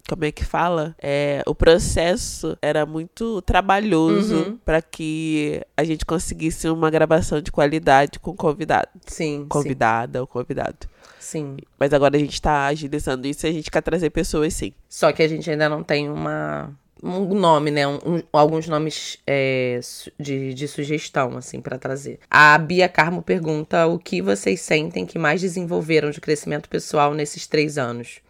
[0.08, 0.96] Como é que fala?
[1.02, 4.58] É, o processo era muito trabalhoso uhum.
[4.64, 8.90] para que a gente conseguisse uma gravação de qualidade com convidado.
[9.06, 9.46] Sim.
[9.48, 10.22] Convidada sim.
[10.22, 10.90] ou convidado.
[11.20, 11.58] Sim.
[11.80, 14.74] Mas agora a gente tá agilizando isso e a gente quer trazer pessoas sim.
[14.90, 16.70] Só que a gente ainda não tem uma
[17.04, 17.88] um nome, né?
[17.88, 19.80] Um, um, alguns nomes é,
[20.20, 22.20] de, de sugestão, assim, para trazer.
[22.30, 27.48] A Bia Carmo pergunta o que vocês sentem que mais desenvolveram de crescimento pessoal nesses
[27.48, 28.22] três anos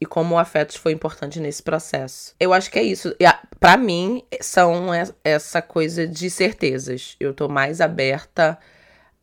[0.00, 2.34] e como o afetos foi importante nesse processo.
[2.40, 3.14] Eu acho que é isso.
[3.58, 4.88] Para mim, são
[5.22, 7.16] essa coisa de certezas.
[7.20, 8.58] Eu tô mais aberta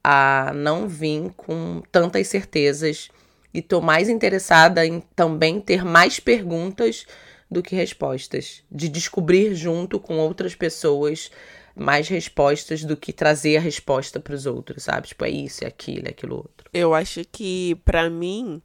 [0.03, 3.09] a não vir com tantas certezas
[3.53, 7.05] e tô mais interessada em também ter mais perguntas
[7.49, 11.31] do que respostas, de descobrir junto com outras pessoas
[11.73, 15.07] mais respostas do que trazer a resposta para os outros, sabe?
[15.07, 16.69] Tipo, é isso, é aquilo, é aquilo outro.
[16.73, 18.61] Eu acho que para mim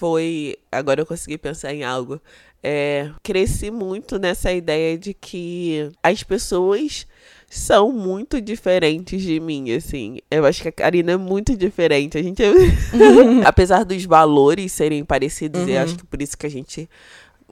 [0.00, 0.56] foi.
[0.72, 2.18] Agora eu consegui pensar em algo.
[2.62, 7.06] É, cresci muito nessa ideia de que as pessoas
[7.48, 10.18] são muito diferentes de mim, assim.
[10.30, 12.16] Eu acho que a Karina é muito diferente.
[12.16, 12.50] A gente, é...
[13.44, 15.68] apesar dos valores serem parecidos, uhum.
[15.68, 16.88] e acho que por isso que a gente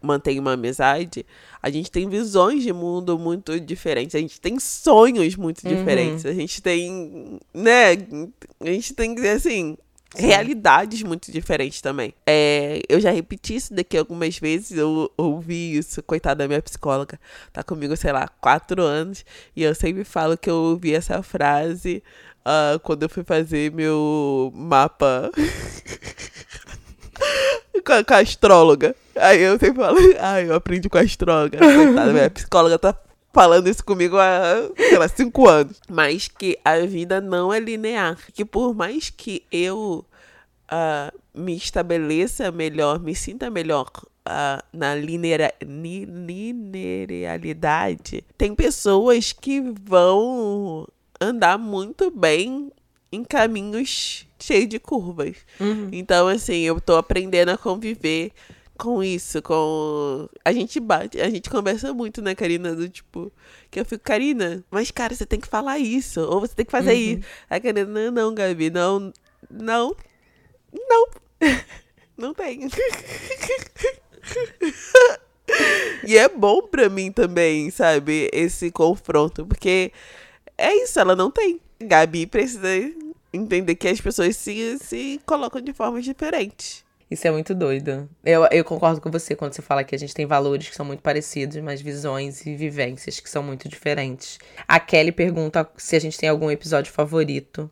[0.02, 1.26] mantém uma amizade,
[1.60, 5.74] a gente tem visões de mundo muito diferentes, a gente tem sonhos muito uhum.
[5.74, 7.92] diferentes, a gente tem, né,
[8.60, 9.76] a gente tem, assim,
[10.16, 12.14] Realidades muito diferentes também.
[12.26, 17.20] É, eu já repeti isso daqui algumas vezes, eu ouvi isso, coitada da minha psicóloga,
[17.52, 22.02] tá comigo, sei lá, quatro anos, e eu sempre falo que eu ouvi essa frase
[22.40, 25.30] uh, quando eu fui fazer meu mapa
[27.84, 28.96] com, a, com a astróloga.
[29.14, 31.58] Aí eu sempre falo, ai, ah, eu aprendi com a astróloga.
[31.58, 32.94] Coitada, minha psicóloga tá
[33.38, 35.80] falando isso comigo há, sei lá, cinco anos.
[35.88, 38.18] Mas que a vida não é linear.
[38.34, 40.04] Que por mais que eu
[40.72, 50.84] uh, me estabeleça melhor, me sinta melhor uh, na linear, linearidade, tem pessoas que vão
[51.20, 52.72] andar muito bem
[53.12, 55.36] em caminhos cheios de curvas.
[55.60, 55.90] Uhum.
[55.92, 58.32] Então, assim, eu tô aprendendo a conviver
[58.78, 60.28] com isso, com.
[60.44, 62.74] A gente bate, a gente conversa muito, né, Karina?
[62.74, 63.30] Do tipo,
[63.70, 66.70] que eu fico, Karina, mas cara, você tem que falar isso, ou você tem que
[66.70, 67.18] fazer uhum.
[67.18, 67.28] isso.
[67.50, 69.12] A Karina, não, não, Gabi, não,
[69.50, 69.96] não,
[70.88, 71.06] não,
[72.16, 72.60] não tem.
[76.06, 79.92] e é bom pra mim também, sabe, esse confronto, porque
[80.56, 81.60] é isso, ela não tem.
[81.80, 82.68] Gabi precisa
[83.32, 86.86] entender que as pessoas se, se colocam de formas diferentes.
[87.10, 88.08] Isso é muito doido.
[88.22, 90.84] Eu, eu concordo com você quando você fala que a gente tem valores que são
[90.84, 94.38] muito parecidos, mas visões e vivências que são muito diferentes.
[94.66, 97.70] A Kelly pergunta se a gente tem algum episódio favorito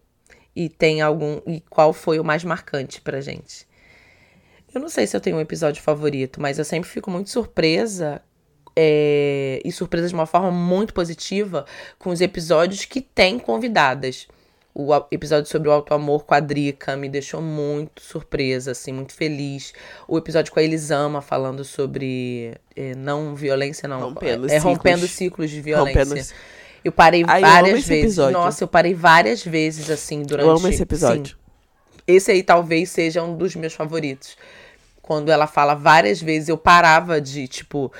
[0.54, 3.66] e tem algum e qual foi o mais marcante pra gente.
[4.74, 8.22] Eu não sei se eu tenho um episódio favorito, mas eu sempre fico muito surpresa
[8.74, 11.66] é, e surpresa de uma forma muito positiva
[11.98, 14.28] com os episódios que tem convidadas.
[14.78, 19.14] O episódio sobre o auto amor com a Drica me deixou muito surpresa, assim, muito
[19.14, 19.72] feliz.
[20.06, 24.00] O episódio com a Elisama falando sobre é, não violência, não.
[24.00, 24.62] Rompendo é, ciclos.
[24.64, 26.04] rompendo ciclos de violência.
[26.04, 26.26] Rompendo...
[26.84, 28.04] Eu parei Ai, eu várias esse vezes.
[28.04, 28.32] episódio.
[28.34, 30.46] Nossa, eu parei várias vezes, assim, durante.
[30.46, 31.36] Eu amo esse episódio.
[31.38, 32.02] Sim.
[32.06, 34.36] Esse aí talvez seja um dos meus favoritos.
[35.00, 37.90] Quando ela fala várias vezes, eu parava de, tipo,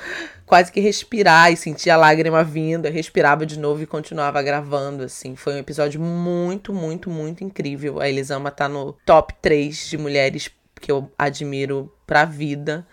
[0.47, 5.03] quase que respirar e sentia a lágrima vindo, eu respirava de novo e continuava gravando,
[5.03, 5.35] assim.
[5.35, 8.01] Foi um episódio muito, muito, muito incrível.
[8.01, 12.87] A Elisama tá no top 3 de mulheres que eu admiro pra vida.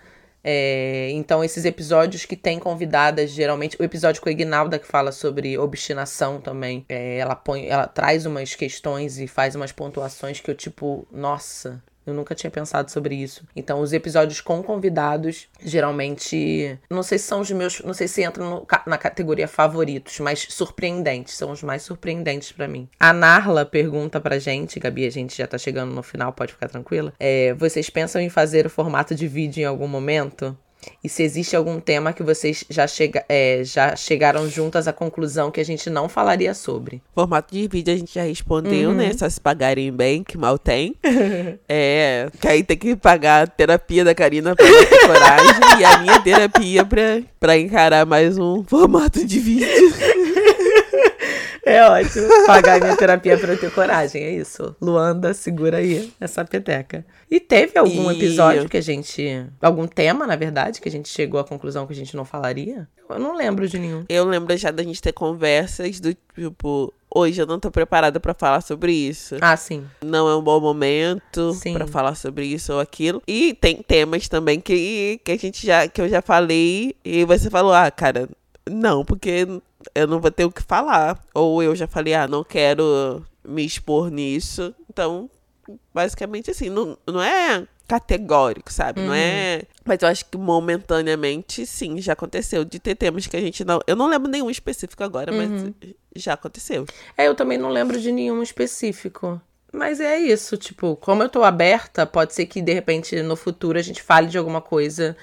[0.44, 5.12] É, então, esses episódios que tem convidadas, geralmente, o episódio com a Ignalda que fala
[5.12, 10.52] sobre obstinação também, é, ela põe, ela traz umas questões e faz umas pontuações que
[10.52, 13.44] eu, tipo, nossa, eu nunca tinha pensado sobre isso.
[13.56, 18.24] Então, os episódios com convidados, geralmente, não sei se são os meus, não sei se
[18.24, 22.90] entram no na categoria favoritos, mas surpreendentes, são os mais surpreendentes pra mim.
[23.00, 26.68] A Narla pergunta pra gente, Gabi, a gente já tá chegando no final, pode ficar
[26.68, 27.14] tranquila.
[27.20, 30.58] É, vocês pensam em fazer o formato de vídeo em algum momento?
[31.04, 35.52] E se existe algum tema que vocês já, chega, é, já chegaram juntas à conclusão
[35.52, 37.02] que a gente não falaria sobre?
[37.14, 38.96] Formato de vídeo a gente já respondeu, Uhum.
[38.96, 39.12] né?
[39.18, 40.96] Só se pagarem bem, que mal tem.
[41.68, 45.98] é, que aí tem que pagar a terapia da Karina pra ter coragem e a
[46.00, 49.68] minha terapia pra, pra encarar mais um formato de vídeo.
[51.66, 52.28] É ótimo.
[52.46, 54.76] Pagar minha terapia pra eu ter coragem, é isso.
[54.82, 57.06] Luanda, segura aí essa peteca.
[57.32, 59.46] E teve algum E- episódio que a gente.
[59.62, 62.88] Algum tema, na verdade, que a gente chegou à conclusão que a gente não falaria?
[63.10, 64.04] Eu não lembro de nenhum.
[64.10, 68.34] Eu lembro já da gente ter conversas do tipo, hoje eu não tô preparada pra
[68.34, 69.36] falar sobre isso.
[69.40, 69.86] Ah, sim.
[70.04, 73.22] Não é um bom momento pra falar sobre isso ou aquilo.
[73.28, 77.50] E tem temas também que, que a gente já que eu já falei e você
[77.50, 78.28] falou: "Ah, cara,
[78.70, 79.46] não, porque
[79.94, 81.20] eu não vou ter o que falar".
[81.34, 84.74] Ou eu já falei: "Ah, não quero me expor nisso".
[84.90, 85.30] Então,
[85.94, 89.02] basicamente assim, não, não é categórico, sabe?
[89.02, 89.64] Não é.
[89.86, 93.80] Mas eu acho que momentaneamente, sim, já aconteceu de ter temas que a gente não.
[93.86, 95.72] Eu não lembro nenhum específico agora, mas
[96.16, 96.86] já aconteceu.
[97.18, 99.42] É, eu também não lembro de nenhum específico.
[99.72, 103.78] Mas é isso, tipo, como eu tô aberta, pode ser que de repente no futuro
[103.78, 105.18] a gente fale de alguma coisa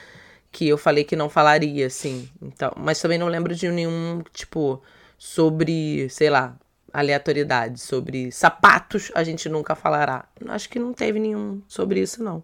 [0.51, 2.29] que eu falei que não falaria, assim.
[2.43, 4.83] Então, mas também não lembro de nenhum, tipo,
[5.17, 6.57] sobre, sei lá,
[6.93, 10.25] aleatoriedade, sobre sapatos a gente nunca falará.
[10.49, 12.43] Acho que não teve nenhum sobre isso, não.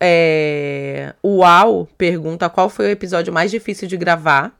[0.00, 1.14] É...
[1.22, 4.58] O Uau pergunta qual foi o episódio mais difícil de gravar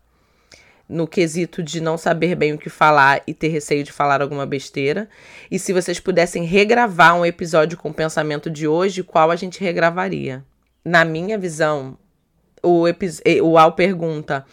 [0.88, 4.44] no quesito de não saber bem o que falar e ter receio de falar alguma
[4.44, 5.08] besteira.
[5.50, 9.60] E se vocês pudessem regravar um episódio com o pensamento de hoje, qual a gente
[9.60, 10.44] regravaria?
[10.84, 11.96] Na minha visão,
[12.64, 12.84] o,
[13.42, 14.44] o Al pergunta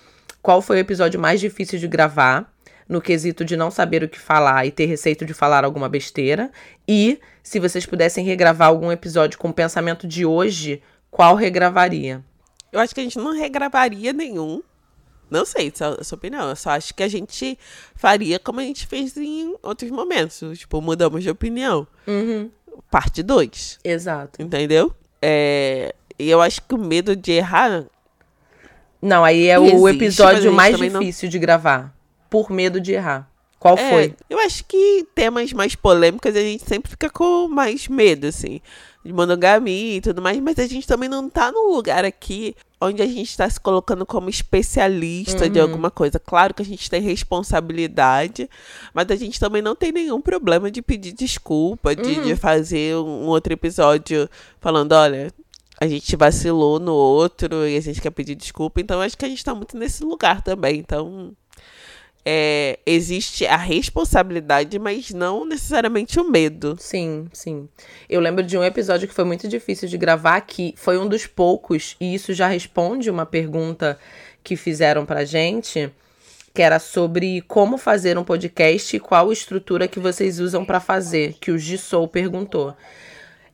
[0.41, 2.51] qual foi o episódio mais difícil de gravar,
[2.87, 6.51] no quesito de não saber o que falar e ter receio de falar alguma besteira.
[6.87, 12.21] E se vocês pudessem regravar algum episódio com o pensamento de hoje, qual regravaria?
[12.71, 14.61] Eu acho que a gente não regravaria nenhum.
[15.29, 16.49] Não sei, só a sua opinião.
[16.49, 17.57] Eu só acho que a gente
[17.95, 20.41] faria como a gente fez em outros momentos.
[20.59, 21.87] Tipo, mudamos de opinião.
[22.89, 24.41] Parte 2, Exato.
[24.41, 24.93] entendeu?
[25.21, 27.85] É, e eu acho que o medo de errar.
[29.01, 31.93] Não, aí é Existe, o episódio mais também não- difícil de gravar.
[32.29, 33.29] Por medo de errar.
[33.59, 34.15] Qual é, foi?
[34.29, 38.59] Eu acho que temas mais polêmicos a gente sempre fica com mais medo, assim.
[39.05, 40.39] De monogamia e tudo mais.
[40.39, 44.03] Mas a gente também não tá num lugar aqui onde a gente tá se colocando
[44.05, 46.19] como especialista de alguma coisa.
[46.19, 48.49] Claro que a gente tem responsabilidade,
[48.93, 53.27] mas a gente também não tem nenhum problema de pedir desculpa, de, de fazer um
[53.27, 54.27] outro episódio
[54.59, 55.31] falando, olha.
[55.81, 58.79] A gente vacilou no outro e a gente quer pedir desculpa.
[58.79, 60.77] Então, acho que a gente tá muito nesse lugar também.
[60.77, 61.35] Então,
[62.23, 66.75] é, existe a responsabilidade, mas não necessariamente o medo.
[66.79, 67.67] Sim, sim.
[68.07, 71.25] Eu lembro de um episódio que foi muito difícil de gravar, que foi um dos
[71.25, 73.97] poucos, e isso já responde uma pergunta
[74.43, 75.91] que fizeram pra gente,
[76.53, 81.33] que era sobre como fazer um podcast e qual estrutura que vocês usam pra fazer,
[81.41, 82.75] que o Gissou perguntou.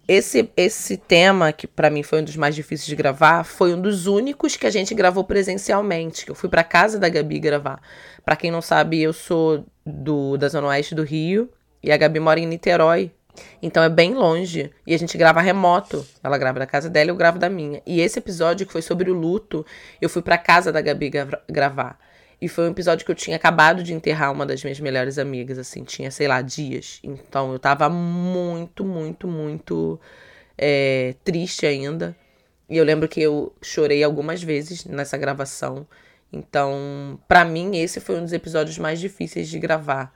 [0.07, 3.81] Esse, esse tema, que pra mim foi um dos mais difíceis de gravar, foi um
[3.81, 6.23] dos únicos que a gente gravou presencialmente.
[6.23, 7.81] Que eu fui pra casa da Gabi gravar.
[8.23, 11.49] Pra quem não sabe, eu sou do, da Zona Oeste do Rio
[11.83, 13.11] e a Gabi mora em Niterói.
[13.61, 14.71] Então é bem longe.
[14.85, 16.05] E a gente grava remoto.
[16.23, 17.81] Ela grava da casa dela e eu gravo da minha.
[17.85, 19.65] E esse episódio, que foi sobre o luto,
[20.01, 21.11] eu fui pra casa da Gabi
[21.49, 21.99] gravar.
[22.39, 25.57] E foi um episódio que eu tinha acabado de enterrar uma das minhas melhores amigas,
[25.57, 26.99] assim, tinha, sei lá, dias.
[27.03, 29.99] Então eu tava muito, muito, muito
[30.57, 32.15] é, triste ainda.
[32.69, 35.87] E eu lembro que eu chorei algumas vezes nessa gravação.
[36.31, 40.13] Então, para mim, esse foi um dos episódios mais difíceis de gravar.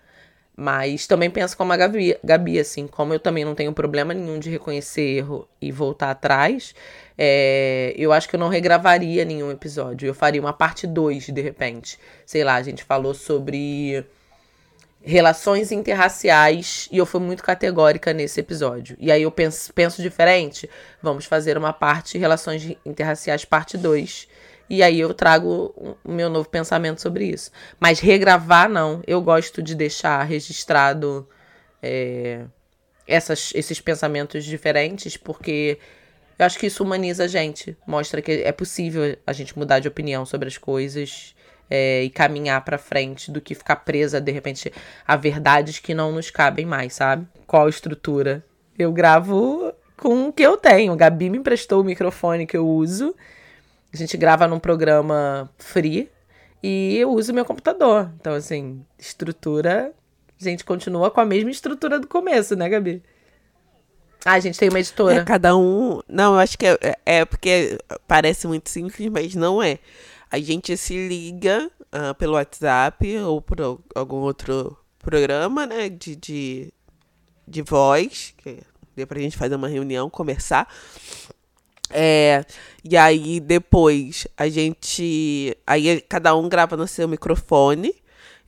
[0.56, 4.38] Mas também penso como a Gabi, Gabi, assim, como eu também não tenho problema nenhum
[4.38, 6.76] de reconhecer erro e voltar atrás,
[7.24, 10.08] é, eu acho que eu não regravaria nenhum episódio.
[10.08, 12.00] Eu faria uma parte 2, de repente.
[12.26, 14.04] Sei lá, a gente falou sobre
[15.04, 18.98] relações interraciais e eu fui muito categórica nesse episódio.
[19.00, 20.68] E aí eu penso, penso diferente.
[21.00, 24.28] Vamos fazer uma parte relações interraciais parte 2
[24.68, 27.52] e aí eu trago o meu novo pensamento sobre isso.
[27.80, 29.00] Mas regravar, não.
[29.06, 31.30] Eu gosto de deixar registrado
[31.84, 32.46] é,
[33.06, 35.78] essas, esses pensamentos diferentes, porque
[36.42, 37.78] eu acho que isso humaniza a gente.
[37.86, 41.36] Mostra que é possível a gente mudar de opinião sobre as coisas.
[41.74, 44.74] É, e caminhar para frente do que ficar presa de repente
[45.08, 47.26] a verdades que não nos cabem mais, sabe?
[47.48, 48.44] Qual estrutura?
[48.78, 50.94] Eu gravo com o que eu tenho.
[50.98, 53.16] Gabi me emprestou o microfone que eu uso
[53.94, 56.10] a gente grava num programa free
[56.64, 58.10] e eu uso meu computador.
[58.20, 59.94] Então, assim, estrutura.
[60.40, 63.04] A gente continua com a mesma estrutura do começo, né, Gabi?
[64.24, 65.22] Ah, a gente tem uma editora.
[65.22, 66.02] É, cada um.
[66.08, 69.80] Não, eu acho que é, é porque parece muito simples, mas não é.
[70.30, 73.58] A gente se liga uh, pelo WhatsApp ou por
[73.96, 75.90] algum outro programa, né?
[75.90, 76.74] De, de,
[77.48, 78.60] de voz, que
[78.96, 80.68] dê pra gente fazer uma reunião, conversar.
[81.90, 82.46] É,
[82.84, 85.58] e aí depois a gente.
[85.68, 88.01] Aí cada um grava no seu microfone.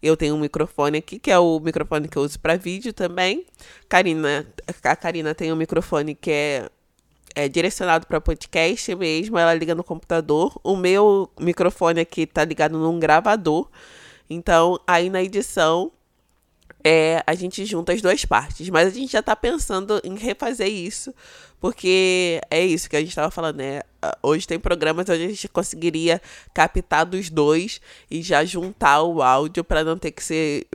[0.04, 3.46] Eu tenho um microfone aqui, que é o microfone que eu uso para vídeo também.
[3.88, 4.46] Karina,
[4.84, 6.70] a Karina tem um microfone que é,
[7.34, 9.38] é direcionado para podcast mesmo.
[9.38, 10.60] Ela liga no computador.
[10.62, 13.70] O meu microfone aqui tá ligado num gravador.
[14.30, 15.90] Então, aí na edição
[16.84, 18.70] é, a gente junta as duas partes.
[18.70, 21.14] Mas a gente já tá pensando em refazer isso,
[21.60, 23.82] porque é isso que a gente estava falando, né?
[24.22, 26.22] Hoje tem programas onde a gente conseguiria
[26.54, 27.80] captar dos dois
[28.12, 30.68] e já juntar o áudio para não ter que ser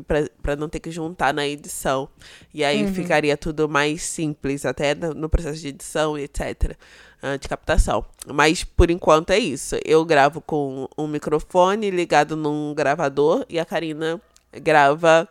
[0.42, 2.08] para não ter que juntar na edição.
[2.54, 2.94] E aí uhum.
[2.94, 6.74] ficaria tudo mais simples, até no processo de edição e etc.
[7.20, 8.04] Ah, de captação.
[8.32, 9.76] Mas por enquanto é isso.
[9.84, 14.20] Eu gravo com um microfone ligado num gravador e a Karina
[14.52, 15.28] grava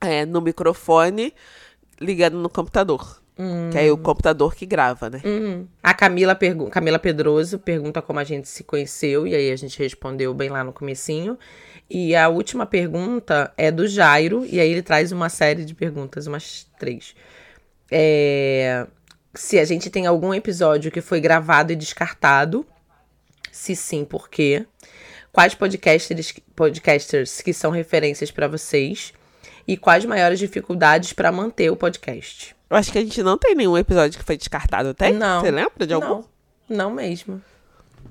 [0.00, 1.34] é, no microfone
[2.00, 3.20] ligado no computador.
[3.38, 3.70] Hum.
[3.70, 5.22] Que é o computador que grava, né?
[5.24, 5.66] Uhum.
[5.80, 9.78] A Camila, pergu Camila Pedroso pergunta como a gente se conheceu, e aí a gente
[9.78, 11.38] respondeu bem lá no comecinho.
[11.88, 16.26] E a última pergunta é do Jairo, e aí ele traz uma série de perguntas,
[16.26, 17.14] umas três.
[17.90, 18.86] É...
[19.34, 22.66] Se a gente tem algum episódio que foi gravado e descartado.
[23.52, 24.66] Se sim, por quê?
[25.32, 29.12] Quais podcasters, podcasters que são referências para vocês?
[29.66, 32.56] E quais maiores dificuldades para manter o podcast?
[32.70, 35.12] Eu acho que a gente não tem nenhum episódio que foi descartado, tem?
[35.12, 35.40] Não.
[35.40, 36.06] Você lembra de algum?
[36.08, 36.24] Não,
[36.68, 37.42] não mesmo.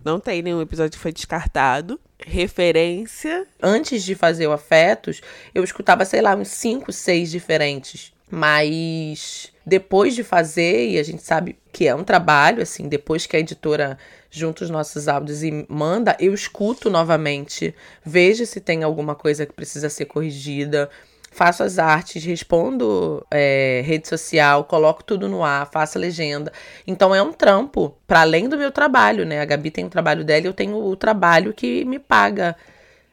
[0.04, 2.00] Não tem nenhum episódio que foi descartado.
[2.26, 3.46] Referência.
[3.62, 5.22] Antes de fazer o Afetos,
[5.54, 8.14] eu escutava, sei lá, uns 5, 6 diferentes.
[8.30, 13.36] Mas depois de fazer, e a gente sabe que é um trabalho, assim, depois que
[13.36, 13.98] a editora
[14.30, 17.74] junta os nossos áudios e manda, eu escuto novamente,
[18.04, 20.90] vejo se tem alguma coisa que precisa ser corrigida
[21.32, 26.52] faço as artes, respondo é, rede social, coloco tudo no ar, faço legenda.
[26.86, 29.40] Então é um trampo, para além do meu trabalho, né?
[29.42, 32.56] A Gabi tem o trabalho dela e eu tenho o trabalho que me paga.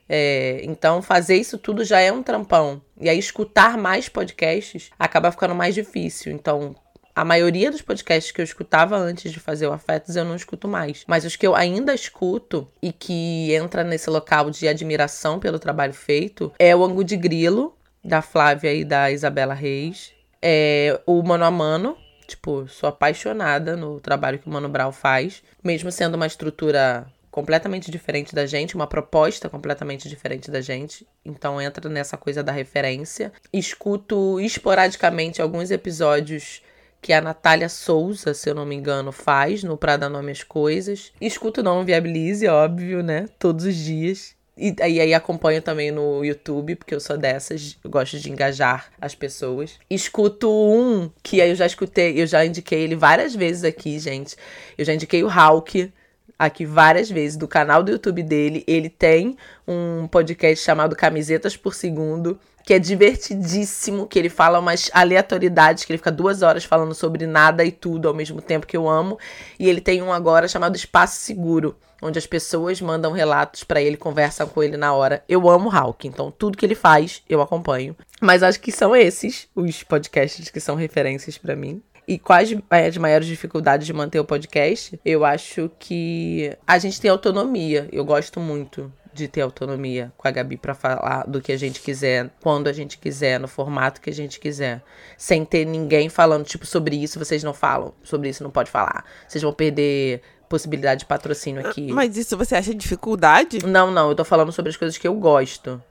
[0.08, 2.80] É, então fazer isso tudo já é um trampão.
[3.00, 6.32] E aí escutar mais podcasts acaba ficando mais difícil.
[6.32, 6.74] Então
[7.14, 10.66] a maioria dos podcasts que eu escutava antes de fazer o Afetos eu não escuto
[10.66, 11.04] mais.
[11.06, 15.94] Mas os que eu ainda escuto e que entra nesse local de admiração pelo trabalho
[15.94, 20.12] feito é o Angu de Grilo, da Flávia e da Isabela Reis.
[20.42, 21.96] É, o Mano a Mano,
[22.26, 27.90] tipo, sou apaixonada no trabalho que o Mano Brown faz, mesmo sendo uma estrutura completamente
[27.90, 31.04] diferente da gente, uma proposta completamente diferente da gente.
[31.24, 33.32] Então entra nessa coisa da referência.
[33.52, 36.62] Escuto esporadicamente alguns episódios
[37.02, 40.44] que a Natália Souza, se eu não me engano, faz no Pra Dar Nome às
[40.44, 41.12] Coisas.
[41.20, 43.28] Escuto Não Viabilize, óbvio, né?
[43.38, 44.36] Todos os dias.
[44.56, 48.86] E, e aí acompanho também no YouTube, porque eu sou dessas, eu gosto de engajar
[49.00, 49.78] as pessoas.
[49.90, 54.36] Escuto um que eu já escutei, eu já indiquei ele várias vezes aqui, gente.
[54.78, 55.92] Eu já indiquei o Hulk
[56.38, 58.64] aqui várias vezes do canal do YouTube dele.
[58.66, 59.36] Ele tem
[59.66, 65.92] um podcast chamado Camisetas por Segundo, que é divertidíssimo, que ele fala umas aleatoriedades, que
[65.92, 69.18] ele fica duas horas falando sobre nada e tudo ao mesmo tempo que eu amo.
[69.58, 73.96] E ele tem um agora chamado Espaço Seguro, onde as pessoas mandam relatos para ele,
[73.96, 75.24] conversam com ele na hora.
[75.28, 77.96] Eu amo Hulk, então tudo que ele faz eu acompanho.
[78.20, 81.82] Mas acho que são esses os podcasts que são referências para mim.
[82.06, 85.00] E quais as maiores dificuldades de manter o podcast?
[85.02, 87.88] Eu acho que a gente tem autonomia.
[87.90, 91.80] Eu gosto muito de ter autonomia com a Gabi para falar do que a gente
[91.80, 94.82] quiser, quando a gente quiser, no formato que a gente quiser,
[95.16, 99.04] sem ter ninguém falando tipo sobre isso vocês não falam, sobre isso não pode falar.
[99.26, 101.92] Vocês vão perder possibilidade de patrocínio aqui.
[101.92, 103.64] Mas isso você acha dificuldade?
[103.64, 105.82] Não, não, eu tô falando sobre as coisas que eu gosto.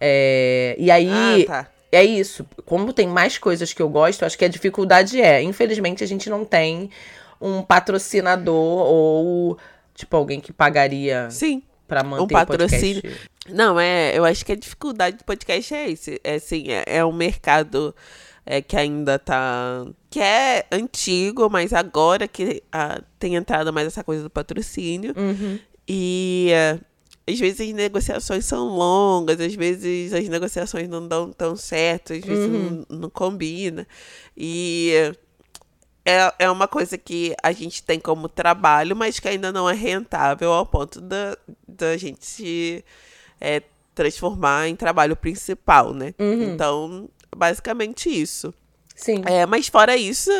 [0.00, 0.76] É...
[0.78, 2.46] E aí, ah, tá é isso.
[2.64, 5.42] Como tem mais coisas que eu gosto, acho que a dificuldade é.
[5.42, 6.90] Infelizmente, a gente não tem
[7.40, 9.58] um patrocinador ou,
[9.94, 11.28] tipo, alguém que pagaria.
[11.30, 11.62] Sim.
[11.86, 13.02] Pra manter um patrocínio.
[13.48, 14.16] Não, é.
[14.16, 16.20] Eu acho que a dificuldade do podcast é esse.
[16.24, 17.94] É assim, é, é um mercado
[18.46, 19.84] é, que ainda tá.
[20.08, 25.12] que é antigo, mas agora que ah, tem entrado mais essa coisa do patrocínio.
[25.16, 25.58] Uhum.
[25.88, 26.48] E.
[26.52, 26.78] É,
[27.28, 32.20] às vezes as negociações são longas, às vezes as negociações não dão tão certo, às
[32.20, 32.84] vezes uhum.
[32.88, 33.84] não, não combina.
[34.36, 34.92] E
[36.04, 39.74] é, é uma coisa que a gente tem como trabalho, mas que ainda não é
[39.74, 41.36] rentável ao ponto da,
[41.66, 42.84] da gente se
[43.40, 43.60] é,
[43.92, 46.14] transformar em trabalho principal, né?
[46.20, 46.42] Uhum.
[46.54, 48.52] Então, basicamente isso.
[48.96, 49.22] Sim.
[49.26, 50.30] É, mas fora isso,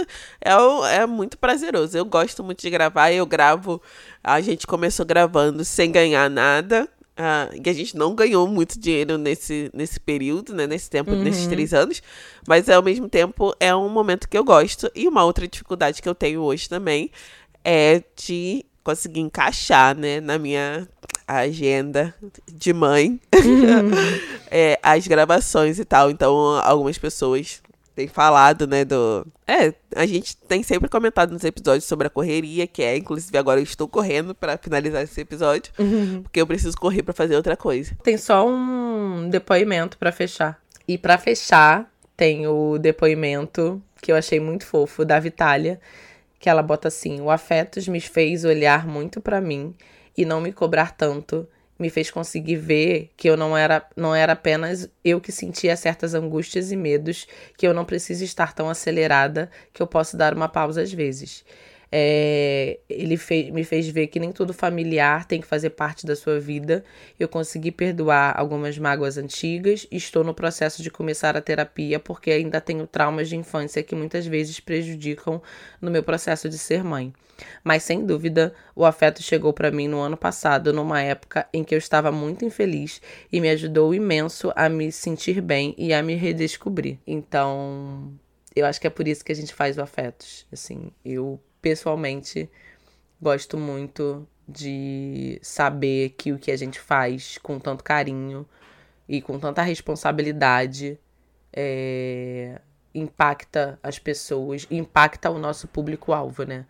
[0.40, 0.50] é,
[0.94, 1.96] é muito prazeroso.
[1.96, 3.12] Eu gosto muito de gravar.
[3.12, 3.82] Eu gravo.
[4.24, 6.88] A gente começou gravando sem ganhar nada.
[7.18, 10.66] Uh, e a gente não ganhou muito dinheiro nesse, nesse período, né?
[10.66, 11.22] Nesse tempo, uhum.
[11.22, 12.02] nesses três anos.
[12.46, 14.90] Mas ao mesmo tempo é um momento que eu gosto.
[14.94, 17.10] E uma outra dificuldade que eu tenho hoje também
[17.64, 20.86] é de conseguir encaixar, né, na minha
[21.26, 22.14] agenda
[22.46, 23.90] de mãe uhum.
[24.48, 26.08] é, as gravações e tal.
[26.08, 27.60] Então, algumas pessoas
[27.96, 29.26] tem falado, né, do...
[29.44, 33.58] É, a gente tem sempre comentado nos episódios sobre a correria, que é, inclusive agora
[33.58, 36.22] eu estou correndo para finalizar esse episódio, uhum.
[36.22, 37.96] porque eu preciso correr para fazer outra coisa.
[38.04, 40.60] Tem só um depoimento para fechar.
[40.86, 45.80] E para fechar, tem o depoimento que eu achei muito fofo da Vitália,
[46.46, 49.74] que ela bota assim: "O afetos me fez olhar muito para mim
[50.16, 54.32] e não me cobrar tanto me fez conseguir ver que eu não era, não era
[54.32, 57.26] apenas eu que sentia certas angústias e medos,
[57.58, 61.44] que eu não preciso estar tão acelerada, que eu posso dar uma pausa às vezes.
[61.90, 66.16] É, ele fez, me fez ver que nem tudo familiar tem que fazer parte da
[66.16, 66.84] sua vida.
[67.18, 72.30] Eu consegui perdoar algumas mágoas antigas e estou no processo de começar a terapia porque
[72.30, 75.40] ainda tenho traumas de infância que muitas vezes prejudicam
[75.80, 77.12] no meu processo de ser mãe.
[77.62, 81.74] Mas sem dúvida, o afeto chegou para mim no ano passado, numa época em que
[81.74, 86.14] eu estava muito infeliz e me ajudou imenso a me sentir bem e a me
[86.14, 86.98] redescobrir.
[87.06, 88.12] Então,
[88.54, 90.46] eu acho que é por isso que a gente faz o afetos.
[90.50, 92.48] Assim, eu pessoalmente
[93.20, 98.48] gosto muito de saber que o que a gente faz com tanto carinho
[99.08, 100.96] e com tanta responsabilidade
[101.52, 102.60] é,
[102.94, 106.64] impacta as pessoas, impacta o nosso público-alvo, né?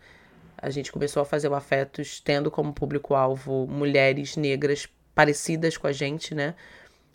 [0.57, 5.91] A gente começou a fazer o Afetos tendo como público-alvo mulheres negras parecidas com a
[5.91, 6.55] gente, né?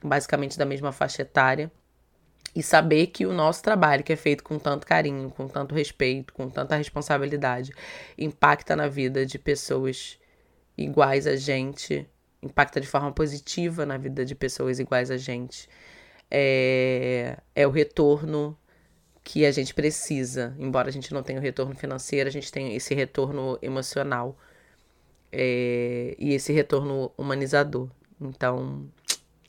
[0.01, 1.69] Basicamente da mesma faixa etária.
[2.55, 6.33] E saber que o nosso trabalho, que é feito com tanto carinho, com tanto respeito,
[6.35, 7.73] com tanta responsabilidade,
[8.19, 10.19] impacta na vida de pessoas
[10.77, 12.07] iguais a gente,
[12.43, 15.69] impacta de forma positiva na vida de pessoas iguais a gente.
[16.31, 18.59] É, é o retorno
[19.25, 20.55] que a gente precisa.
[20.59, 24.37] Embora a gente não tenha o retorno financeiro, a gente tem esse retorno emocional
[25.31, 27.89] é, e esse retorno humanizador.
[28.21, 28.89] Então,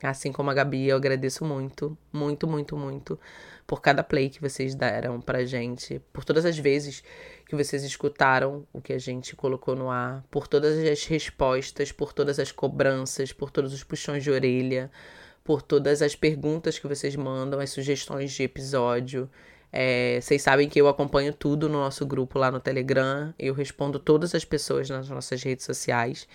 [0.02, 3.20] assim como a Gabi, eu agradeço muito, muito, muito, muito
[3.66, 7.04] por cada play que vocês deram pra gente, por todas as vezes
[7.46, 12.14] que vocês escutaram o que a gente colocou no ar, por todas as respostas, por
[12.14, 14.92] todas as cobranças, por todos os puxões de orelha,
[15.44, 19.30] por todas as perguntas que vocês mandam, as sugestões de episódio.
[19.72, 23.34] É, vocês sabem que eu acompanho tudo no nosso grupo lá no Telegram.
[23.40, 26.28] Eu respondo todas as pessoas nas nossas redes sociais.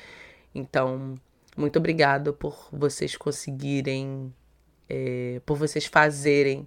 [0.54, 1.14] Então,
[1.58, 4.32] muito obrigado por vocês conseguirem,
[4.88, 6.66] é, por vocês fazerem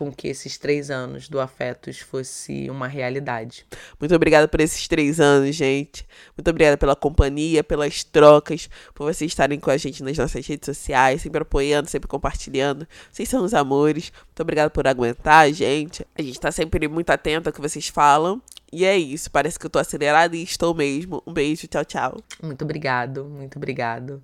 [0.00, 3.66] com que esses três anos do Afetos fosse uma realidade.
[4.00, 6.08] Muito obrigada por esses três anos, gente.
[6.34, 10.64] Muito obrigada pela companhia, pelas trocas, por vocês estarem com a gente nas nossas redes
[10.64, 12.88] sociais, sempre apoiando, sempre compartilhando.
[13.12, 14.10] Vocês são os amores.
[14.24, 16.06] Muito obrigada por aguentar, gente.
[16.16, 18.40] A gente tá sempre muito atento ao que vocês falam.
[18.72, 19.30] E é isso.
[19.30, 21.22] Parece que eu tô acelerada e estou mesmo.
[21.26, 22.16] Um beijo, tchau, tchau.
[22.42, 24.22] Muito obrigado, muito obrigado.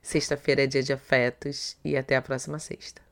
[0.00, 3.02] Sexta-feira é dia de afetos e até a próxima sexta.